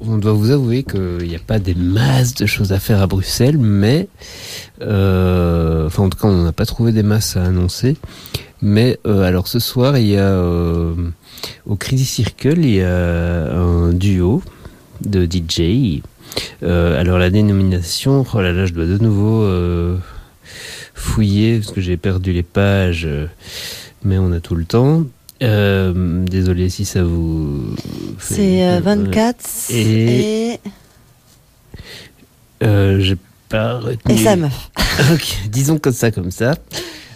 on 0.00 0.18
doit 0.18 0.32
vous 0.32 0.50
avouer 0.50 0.82
qu'il 0.82 1.28
n'y 1.28 1.36
a 1.36 1.40
pas 1.44 1.58
des 1.58 1.74
masses 1.74 2.34
de 2.34 2.46
choses 2.46 2.72
à 2.72 2.78
faire 2.78 3.00
à 3.00 3.06
Bruxelles, 3.06 3.58
mais, 3.58 4.08
euh, 4.82 5.86
enfin 5.86 6.04
en 6.04 6.10
tout 6.10 6.18
cas, 6.18 6.28
on 6.28 6.42
n'a 6.42 6.52
pas 6.52 6.66
trouvé 6.66 6.92
des 6.92 7.02
masses 7.02 7.36
à 7.36 7.44
annoncer. 7.44 7.96
Mais 8.60 8.98
euh, 9.06 9.22
alors 9.22 9.46
ce 9.46 9.58
soir, 9.58 9.98
il 9.98 10.06
y 10.08 10.18
a 10.18 10.40
au 11.66 11.76
Crazy 11.76 12.06
Circle, 12.06 12.58
il 12.58 12.76
y 12.76 12.82
a 12.82 13.54
un 13.54 13.92
duo 13.92 14.42
de 15.04 15.26
DJ. 15.26 16.02
Alors 16.62 17.18
la 17.18 17.30
dénomination, 17.30 18.24
oh 18.32 18.40
là 18.40 18.52
là, 18.52 18.66
je 18.66 18.72
dois 18.72 18.86
de 18.86 18.98
nouveau 18.98 19.46
fouiller 20.94 21.58
parce 21.58 21.72
que 21.72 21.80
j'ai 21.80 21.96
perdu 21.96 22.32
les 22.32 22.42
pages, 22.42 23.08
mais 24.02 24.18
on 24.18 24.32
a 24.32 24.40
tout 24.40 24.54
le 24.54 24.64
temps. 24.64 25.04
Euh, 25.42 26.24
désolé 26.24 26.68
si 26.70 26.84
ça 26.84 27.02
vous. 27.02 27.74
fait- 28.18 28.34
C'est 28.34 28.62
euh, 28.68 28.80
24 28.80 29.44
Et- 29.70 30.52
et, 30.54 30.60
Euh, 32.62 33.00
j'ai 33.00 33.16
pas 33.48 33.78
retenu. 33.78 34.14
et 34.14 34.18
sa 34.24 34.36
meuf. 34.36 34.70
ok, 35.12 35.48
disons 35.50 35.78
comme 35.78 35.92
ça, 35.92 36.10
comme 36.10 36.30
ça. 36.30 36.54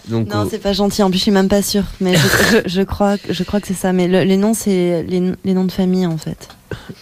Donc, 0.09 0.27
Non, 0.33 0.47
c'est 0.49 0.59
pas 0.59 0.73
gentil. 0.73 1.01
En 1.03 1.09
plus, 1.09 1.17
je 1.19 1.23
suis 1.23 1.31
même 1.31 1.47
pas 1.47 1.61
sûre. 1.61 1.83
Mais 2.01 2.15
je, 2.15 2.19
je- 2.51 2.61
je 2.69 2.81
crois, 2.81 3.17
que- 3.17 3.31
je 3.31 3.43
crois 3.43 3.61
que 3.61 3.67
c'est 3.67 3.73
ça. 3.75 3.93
Mais 3.93 4.07
le- 4.07 4.23
les 4.23 4.37
noms, 4.37 4.53
c'est 4.53 5.03
les, 5.03 5.31
les 5.45 5.53
noms 5.53 5.65
de 5.65 5.71
famille 5.71 6.05
en 6.05 6.17
fait. 6.17 6.49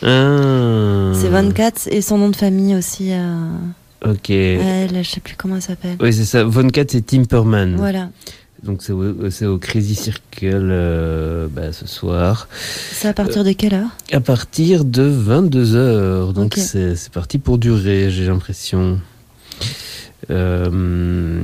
ah, 0.04 1.12
C'est 1.16 1.30
24 1.30 1.88
et 1.92 2.02
son 2.02 2.18
nom 2.18 2.30
de 2.30 2.36
famille 2.36 2.76
aussi. 2.76 3.10
euh, 3.12 3.50
Ok. 4.06 4.30
elle, 4.30 5.04
je 5.04 5.10
sais 5.10 5.20
plus 5.20 5.36
comment 5.38 5.56
elle 5.56 5.62
s'appelle. 5.62 5.98
Oui, 6.00 6.14
c'est 6.14 6.26
ça. 6.26 6.44
Von 6.44 6.68
Kat, 6.70 6.84
c'est 6.90 7.06
Timperman. 7.06 7.76
Voilà. 7.76 8.10
Donc 8.64 8.82
c'est 8.82 8.92
au, 8.92 9.30
c'est 9.30 9.46
au 9.46 9.58
Crazy 9.58 9.96
Circle 9.96 10.70
euh, 10.72 11.48
bah, 11.50 11.72
ce 11.72 11.86
soir. 11.88 12.48
C'est 12.92 13.08
à 13.08 13.14
partir 13.14 13.44
de 13.44 13.52
quelle 13.52 13.74
heure? 13.76 13.90
À 14.12 14.20
partir 14.20 14.84
de 14.84 15.10
22h. 15.10 16.34
Donc 16.34 16.46
Ok. 16.48 16.58
c'est 16.58 16.96
c'est 16.96 17.12
parti 17.12 17.38
pour 17.38 17.58
durer, 17.60 18.10
j'ai 18.10 18.26
l'impression. 18.26 19.00
Euh, 20.32 21.42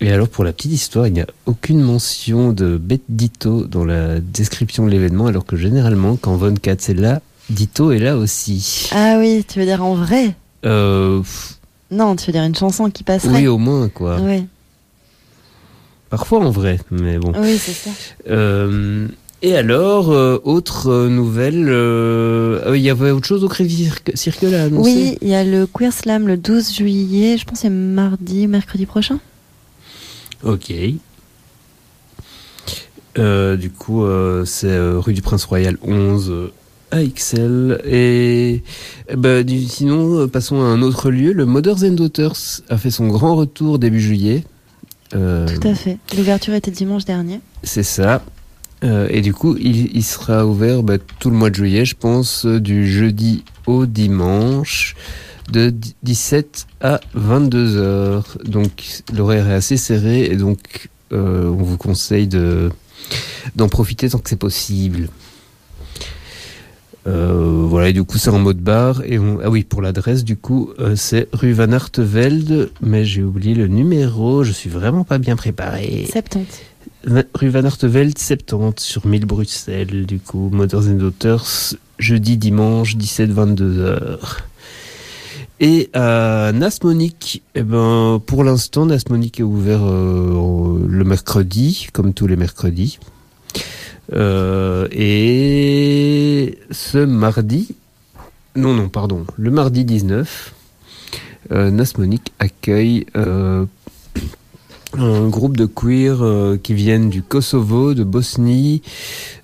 et 0.00 0.10
alors 0.12 0.28
pour 0.28 0.44
la 0.44 0.52
petite 0.52 0.72
histoire, 0.72 1.06
il 1.06 1.12
n'y 1.12 1.20
a 1.20 1.26
aucune 1.46 1.80
mention 1.80 2.52
de 2.52 2.76
Bête 2.76 3.02
Ditto 3.08 3.64
dans 3.66 3.84
la 3.84 4.20
description 4.20 4.86
de 4.86 4.90
l'événement, 4.90 5.26
alors 5.26 5.44
que 5.44 5.56
généralement 5.56 6.16
quand 6.16 6.36
Von 6.36 6.54
Katz 6.54 6.88
est 6.88 6.94
là, 6.94 7.20
Ditto 7.50 7.92
est 7.92 7.98
là 7.98 8.16
aussi. 8.16 8.88
Ah 8.94 9.16
oui, 9.18 9.44
tu 9.46 9.58
veux 9.58 9.64
dire 9.64 9.82
en 9.84 9.94
vrai? 9.94 10.34
Euh, 10.64 11.22
Non, 11.90 12.16
tu 12.16 12.26
veux 12.26 12.32
dire 12.32 12.42
une 12.44 12.54
chanson 12.54 12.90
qui 12.90 13.04
passerait 13.04 13.34
oui, 13.34 13.46
au 13.48 13.58
moins 13.58 13.88
quoi. 13.88 14.18
Oui, 14.20 14.44
Parfois 16.10 16.40
en 16.40 16.50
vrai, 16.50 16.80
mais 16.90 17.18
bon. 17.18 17.32
oui 17.40 17.58
c'est 17.58 17.72
ça. 17.72 17.90
Euh, 18.28 19.08
et 19.42 19.54
alors, 19.54 20.10
euh, 20.10 20.38
autre 20.42 20.88
euh, 20.90 21.08
nouvelle, 21.08 21.66
euh, 21.68 22.70
oui, 22.72 22.80
il 22.80 22.84
y 22.84 22.90
avait 22.90 23.10
autre 23.10 23.26
chose 23.26 23.44
au 23.44 23.48
Crazy 23.48 23.84
Cirque, 23.84 24.10
Circle 24.14 24.54
à 24.54 24.64
annoncer? 24.64 24.90
Oui, 24.90 25.18
il 25.22 25.28
y 25.28 25.34
a 25.34 25.44
le 25.44 25.66
Queer 25.66 25.92
Slam 25.92 26.26
le 26.26 26.36
12 26.36 26.72
juillet. 26.74 27.36
Je 27.38 27.44
pense 27.44 27.58
que 27.58 27.62
c'est 27.62 27.70
mardi, 27.70 28.46
mercredi 28.48 28.84
prochain. 28.86 29.20
Ok. 30.42 30.72
Euh, 33.18 33.56
du 33.56 33.70
coup, 33.70 34.04
euh, 34.04 34.44
c'est 34.44 34.68
euh, 34.68 34.98
rue 34.98 35.12
du 35.12 35.22
Prince 35.22 35.44
Royal 35.44 35.76
11 35.82 36.30
euh, 36.30 36.52
à 36.90 37.02
XL. 37.04 37.80
Et 37.84 38.62
du- 39.44 39.64
sinon, 39.66 40.20
euh, 40.20 40.26
passons 40.26 40.60
à 40.60 40.64
un 40.64 40.82
autre 40.82 41.10
lieu. 41.10 41.32
Le 41.32 41.44
Mothers 41.46 41.82
and 41.84 41.92
Daughters 41.92 42.60
a 42.68 42.76
fait 42.78 42.90
son 42.90 43.08
grand 43.08 43.34
retour 43.36 43.78
début 43.78 44.00
juillet. 44.00 44.44
Euh, 45.14 45.46
Tout 45.46 45.66
à 45.68 45.74
fait. 45.74 45.98
L'ouverture 46.16 46.54
était 46.54 46.70
dimanche 46.70 47.04
dernier. 47.04 47.40
C'est 47.62 47.82
ça. 47.82 48.22
Euh, 48.84 49.08
et 49.10 49.20
du 49.22 49.32
coup, 49.34 49.56
il, 49.58 49.96
il 49.96 50.04
sera 50.04 50.46
ouvert 50.46 50.82
bah, 50.82 50.98
tout 51.18 51.30
le 51.30 51.36
mois 51.36 51.50
de 51.50 51.54
juillet, 51.56 51.84
je 51.84 51.96
pense, 51.96 52.46
euh, 52.46 52.60
du 52.60 52.86
jeudi 52.90 53.42
au 53.66 53.86
dimanche, 53.86 54.94
de 55.50 55.70
d- 55.70 55.88
17 56.04 56.66
à 56.80 57.00
22 57.14 57.76
heures. 57.76 58.38
Donc, 58.44 59.02
l'horaire 59.12 59.48
est 59.50 59.54
assez 59.54 59.76
serré 59.76 60.24
et 60.26 60.36
donc, 60.36 60.90
euh, 61.12 61.48
on 61.48 61.62
vous 61.62 61.76
conseille 61.76 62.28
de 62.28 62.70
d'en 63.56 63.68
profiter 63.68 64.10
tant 64.10 64.18
que 64.18 64.28
c'est 64.28 64.36
possible. 64.36 65.08
Euh, 67.06 67.64
voilà, 67.68 67.88
et 67.88 67.92
du 67.92 68.04
coup, 68.04 68.18
c'est 68.18 68.30
en 68.30 68.38
mode 68.38 68.58
bar. 68.58 69.02
Et 69.04 69.18
on- 69.18 69.38
ah 69.42 69.48
oui, 69.50 69.62
pour 69.64 69.80
l'adresse, 69.82 70.24
du 70.24 70.36
coup, 70.36 70.70
euh, 70.78 70.94
c'est 70.96 71.28
rue 71.32 71.52
Van 71.52 71.72
Artevelde, 71.72 72.70
mais 72.82 73.04
j'ai 73.04 73.22
oublié 73.22 73.54
le 73.54 73.66
numéro. 73.68 74.44
Je 74.44 74.52
suis 74.52 74.68
vraiment 74.70 75.04
pas 75.04 75.18
bien 75.18 75.36
préparé. 75.36 76.06
70. 76.10 76.46
Va- 77.04 77.22
Rue 77.34 77.48
Van 77.48 77.64
Artevelde 77.64 78.18
70 78.18 78.82
sur 78.84 79.06
1000 79.06 79.24
Bruxelles, 79.24 80.04
du 80.06 80.18
coup, 80.18 80.50
Mothers 80.52 80.88
and 80.88 80.94
Daughters, 80.96 81.74
jeudi, 81.98 82.36
dimanche, 82.36 82.96
17-22 82.96 83.78
heures. 83.78 84.38
Et 85.60 85.90
à 85.92 86.52
Nasmonique, 86.54 87.42
eh 87.54 87.62
ben, 87.62 88.20
pour 88.24 88.44
l'instant, 88.44 88.86
Nasmonique 88.86 89.40
est 89.40 89.44
ouvert 89.44 89.80
euh, 89.84 90.78
le 90.86 91.04
mercredi, 91.04 91.88
comme 91.92 92.12
tous 92.14 92.26
les 92.26 92.36
mercredis. 92.36 92.98
Euh, 94.12 94.88
et 94.90 96.58
ce 96.70 96.98
mardi, 96.98 97.74
non, 98.56 98.74
non, 98.74 98.88
pardon, 98.88 99.24
le 99.36 99.50
mardi 99.50 99.84
19, 99.84 100.54
euh, 101.52 101.70
Nasmonique 101.70 102.32
accueille 102.38 103.06
euh, 103.16 103.64
un 104.94 105.28
groupe 105.28 105.56
de 105.56 105.66
queer 105.66 106.22
euh, 106.22 106.56
qui 106.56 106.74
viennent 106.74 107.08
du 107.08 107.22
Kosovo, 107.22 107.94
de 107.94 108.04
Bosnie, 108.04 108.82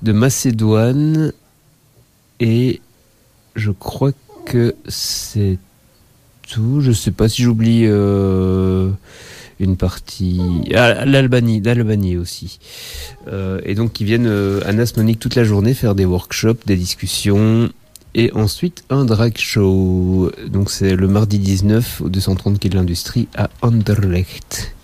de 0.02 0.12
Macédoine 0.12 1.32
et 2.40 2.80
je 3.54 3.70
crois 3.70 4.12
que 4.44 4.74
c'est 4.88 5.58
tout. 6.42 6.80
Je 6.80 6.92
sais 6.92 7.12
pas 7.12 7.28
si 7.28 7.42
j'oublie 7.42 7.86
une 9.60 9.76
partie. 9.76 10.40
Ah, 10.74 11.04
l'Albanie, 11.04 11.60
l'Albanie 11.60 12.16
aussi. 12.16 12.58
Euh, 13.28 13.60
et 13.64 13.74
donc 13.74 13.92
qui 13.92 14.04
viennent 14.04 14.26
euh, 14.26 14.60
à 14.66 14.72
Nasmonique 14.72 15.18
toute 15.18 15.34
la 15.34 15.44
journée 15.44 15.74
faire 15.74 15.94
des 15.94 16.04
workshops, 16.04 16.66
des 16.66 16.76
discussions. 16.76 17.70
Et 18.16 18.32
ensuite 18.32 18.84
un 18.90 19.04
drag 19.04 19.36
show. 19.36 20.30
Donc 20.48 20.70
c'est 20.70 20.94
le 20.94 21.08
mardi 21.08 21.38
19 21.38 22.02
au 22.02 22.08
230 22.08 22.60
quai 22.60 22.68
de 22.68 22.76
l'Industrie 22.76 23.28
à 23.36 23.50
Anderlecht. 23.60 24.74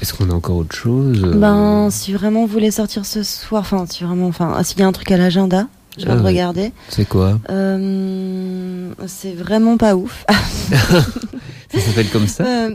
Est-ce 0.00 0.12
qu'on 0.12 0.30
a 0.30 0.34
encore 0.34 0.56
autre 0.56 0.74
chose 0.74 1.22
euh, 1.24 1.38
Ben, 1.38 1.88
si 1.90 2.12
vraiment 2.12 2.40
vous 2.42 2.52
voulez 2.52 2.70
sortir 2.70 3.06
ce 3.06 3.22
soir, 3.22 3.62
enfin, 3.62 3.86
si 3.88 4.04
vraiment, 4.04 4.26
enfin, 4.26 4.62
s'il 4.62 4.80
y 4.80 4.82
a 4.82 4.86
un 4.86 4.92
truc 4.92 5.10
à 5.10 5.16
l'agenda, 5.16 5.66
je 5.96 6.04
viens 6.04 6.18
Ah 6.18 6.22
regarder. 6.22 6.72
C'est 6.88 7.08
quoi? 7.08 7.38
Euh, 7.48 8.90
c'est 9.06 9.32
vraiment 9.32 9.76
pas 9.76 9.94
ouf. 9.94 10.26
Ça 11.74 11.80
s'appelle 11.80 12.08
comme 12.10 12.26
ça 12.28 12.44
Euh, 12.46 12.70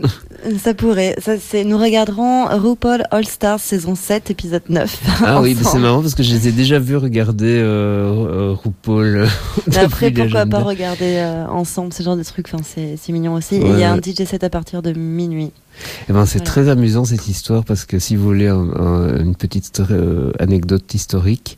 ça 0.62 0.74
pourrait. 0.74 1.16
Ça, 1.20 1.32
c'est, 1.38 1.64
nous 1.64 1.78
regarderons 1.78 2.46
RuPaul 2.46 3.02
All 3.10 3.24
Stars 3.26 3.60
saison 3.60 3.94
7, 3.94 4.30
épisode 4.30 4.62
9. 4.68 5.00
Ah 5.24 5.40
oui, 5.42 5.54
mais 5.58 5.64
c'est 5.64 5.78
marrant 5.78 6.00
parce 6.00 6.14
que 6.14 6.22
je 6.22 6.32
les 6.32 6.48
ai 6.48 6.52
déjà 6.52 6.78
vus 6.78 6.96
regarder 6.96 7.58
euh, 7.58 8.50
euh, 8.50 8.54
RuPaul. 8.54 9.06
euh, 9.16 9.26
Mais 9.68 9.78
après, 9.78 10.10
pourquoi 10.10 10.46
pas 10.46 10.60
regarder 10.60 11.16
euh, 11.16 11.46
ensemble 11.48 11.92
ce 11.92 12.02
genre 12.02 12.16
de 12.16 12.22
trucs? 12.22 12.48
Enfin, 12.52 12.62
c'est, 12.66 12.96
c'est 13.00 13.12
mignon 13.12 13.34
aussi. 13.34 13.56
Et 13.56 13.66
il 13.68 13.78
y 13.78 13.84
a 13.84 13.92
un 13.92 13.96
DJ 13.98 14.24
set 14.26 14.44
à 14.44 14.50
partir 14.50 14.82
de 14.82 14.92
minuit. 14.92 15.50
Eh 16.08 16.12
ben, 16.12 16.26
c'est 16.26 16.38
Voilà. 16.38 16.50
très 16.50 16.68
amusant 16.68 17.04
cette 17.06 17.26
histoire 17.28 17.64
parce 17.64 17.84
que 17.86 17.98
si 17.98 18.14
vous 18.16 18.24
voulez 18.24 18.48
un- 18.48 18.68
un- 18.76 19.16
une 19.22 19.34
petite 19.34 19.80
euh, 19.90 20.30
anecdote 20.38 20.92
historique, 20.92 21.56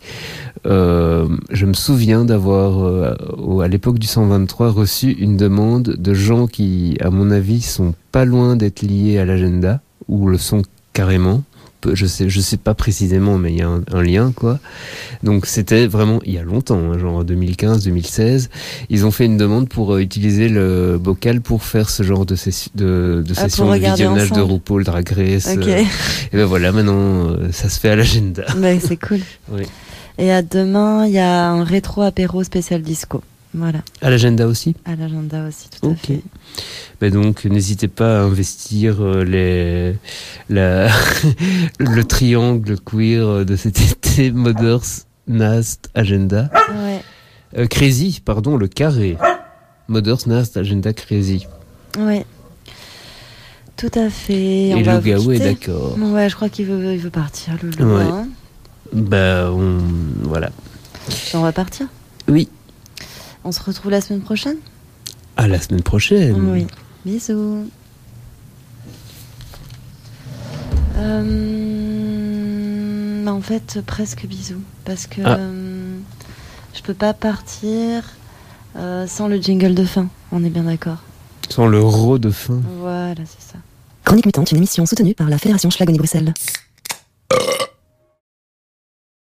euh, 0.67 1.27
je 1.51 1.67
me 1.67 1.73
souviens 1.73 2.25
d'avoir 2.25 2.85
euh, 2.85 3.15
à 3.63 3.69
l'époque 3.69 3.99
du 3.99 4.07
123 4.07 4.71
reçu 4.71 5.11
une 5.11 5.37
demande 5.37 5.83
de 5.99 6.15
gens 6.15 6.47
qui, 6.47 6.97
à 7.01 7.11
mon 7.11 7.32
avis, 7.33 7.61
sont 7.63 7.95
pas 8.13 8.25
loin 8.25 8.55
d'être 8.57 8.83
liés 8.83 9.19
à 9.19 9.25
l'agenda 9.25 9.81
ou 10.09 10.29
le 10.29 10.39
sont 10.39 10.63
carrément. 10.93 11.43
Je 11.95 12.07
sais, 12.07 12.29
je 12.29 12.41
sais 12.41 12.59
pas 12.59 12.75
précisément, 12.75 13.39
mais 13.39 13.51
il 13.53 13.59
y 13.59 13.63
a 13.63 13.69
un, 13.69 13.83
un 13.93 14.03
lien 14.03 14.31
quoi. 14.37 14.61
Donc 15.25 15.47
c'était 15.47 15.89
vraiment 15.89 16.21
il 16.25 16.33
y 16.33 16.39
a 16.39 16.45
longtemps, 16.45 16.79
hein, 16.79 16.97
genre 16.97 17.25
2015-2016. 17.25 18.51
Ils 18.89 19.05
ont 19.05 19.11
fait 19.11 19.25
une 19.27 19.37
demande 19.37 19.69
pour 19.69 19.95
euh, 19.95 19.99
utiliser 20.01 20.49
le 20.49 20.97
bocal 20.99 21.41
pour 21.41 21.65
faire 21.65 21.91
ce 21.91 22.05
genre 22.05 22.25
de, 22.25 22.37
sessi- 22.37 22.71
de, 22.77 23.25
de 23.27 23.35
Ah, 23.37 23.49
session 23.49 23.69
de 23.73 23.79
visionnage 23.79 24.31
de. 24.31 24.41
RuPaul 24.41 24.85
Drag 24.85 25.09
Race. 25.09 25.49
Euh, 25.49 25.79
et 26.33 26.37
ben 26.37 26.45
voilà, 26.45 26.71
maintenant 26.71 27.31
euh, 27.31 27.49
ça 27.51 27.69
se 27.69 27.81
fait 27.81 27.89
à 27.89 27.97
l'agenda. 27.97 28.45
Ouais, 28.59 28.79
c'est 28.87 28.97
cool. 28.97 29.19
Oui. 29.51 29.63
Et 30.19 30.31
à 30.31 30.43
demain, 30.43 31.07
il 31.07 31.13
y 31.15 31.19
a 31.19 31.49
un 31.51 31.65
rétro 31.65 32.03
apéro 32.03 32.45
spécial 32.45 32.83
disco. 32.83 33.23
Voilà. 33.55 33.81
À 34.01 34.09
l'agenda 34.09 34.47
aussi? 34.47 34.75
À 34.87 34.97
l'agenda 34.97 35.47
aussi, 35.47 35.69
tout 35.69 35.91
à 35.91 35.95
fait. 35.95 36.23
Ben 37.01 37.13
donc 37.13 37.45
n'hésitez 37.45 37.89
pas 37.89 38.21
à 38.21 38.23
investir 38.23 38.97
euh, 39.03 39.25
les 39.25 39.97
la 40.49 40.89
le 41.79 42.03
triangle 42.05 42.79
queer 42.81 43.45
de 43.45 43.57
cet 43.57 43.81
été 43.81 44.31
Mothers 44.31 45.05
Nast 45.29 45.91
Agenda. 45.95 46.51
Ouais. 46.75 47.03
Euh, 47.59 47.67
Crazy, 47.67 48.23
pardon, 48.25 48.57
le 48.57 48.69
carré. 48.69 49.19
Mothers 49.89 50.27
Nast 50.27 50.57
Agenda 50.57 50.93
Crazy. 50.95 51.47
Ouais. 51.99 52.25
Tout 53.77 53.91
à 53.95 54.09
fait. 54.09 54.69
Et 54.71 54.83
Gaou 54.83 55.33
est 55.33 55.39
d'accord. 55.41 55.97
Ouais, 55.99 56.29
je 56.31 56.37
crois 56.37 56.49
qu'il 56.49 56.67
veut, 56.67 56.95
il 56.95 56.99
veut 57.01 57.11
partir, 57.11 57.55
le 57.63 57.69
Ouais. 57.85 58.05
loin. 58.05 58.29
Bah 58.93 59.51
on 59.53 59.79
voilà. 60.23 60.51
On 61.35 61.41
va 61.41 61.53
partir? 61.53 61.87
Oui. 62.29 62.49
On 63.45 63.53
se 63.53 63.63
retrouve 63.63 63.91
la 63.91 64.01
semaine 64.01 64.21
prochaine 64.23 64.57
À 65.37 65.49
la 65.49 65.61
semaine 65.61 65.83
prochaine. 65.83 66.35
Oui. 66.53 66.67
Bisous. 67.05 67.67
Euh, 71.53 73.25
bah, 73.25 73.33
en 73.33 73.41
fait, 73.41 73.81
presque 73.87 74.27
bisous. 74.27 74.61
Parce 74.85 75.07
que 75.07 75.21
Ah. 75.25 75.37
euh, 75.39 75.99
je 76.75 76.83
peux 76.83 76.95
pas 76.95 77.15
partir 77.15 78.05
Euh, 78.75 79.07
sans 79.07 79.29
le 79.29 79.37
jingle 79.39 79.75
de 79.75 79.85
fin, 79.85 80.09
on 80.33 80.43
est 80.45 80.49
bien 80.49 80.63
d'accord. 80.63 80.97
Sans 81.51 81.67
le 81.67 81.79
ro 81.83 82.19
de 82.19 82.31
fin. 82.31 82.59
Voilà, 82.81 83.17
c'est 83.27 83.53
ça. 83.53 83.59
Chronique 84.03 84.25
Mutante, 84.25 84.51
une 84.51 84.57
émission 84.57 84.87
soutenue 84.87 85.13
par 85.13 85.29
la 85.29 85.37
Fédération 85.37 85.69
Schlagonie 85.69 85.99
Bruxelles. 85.99 86.33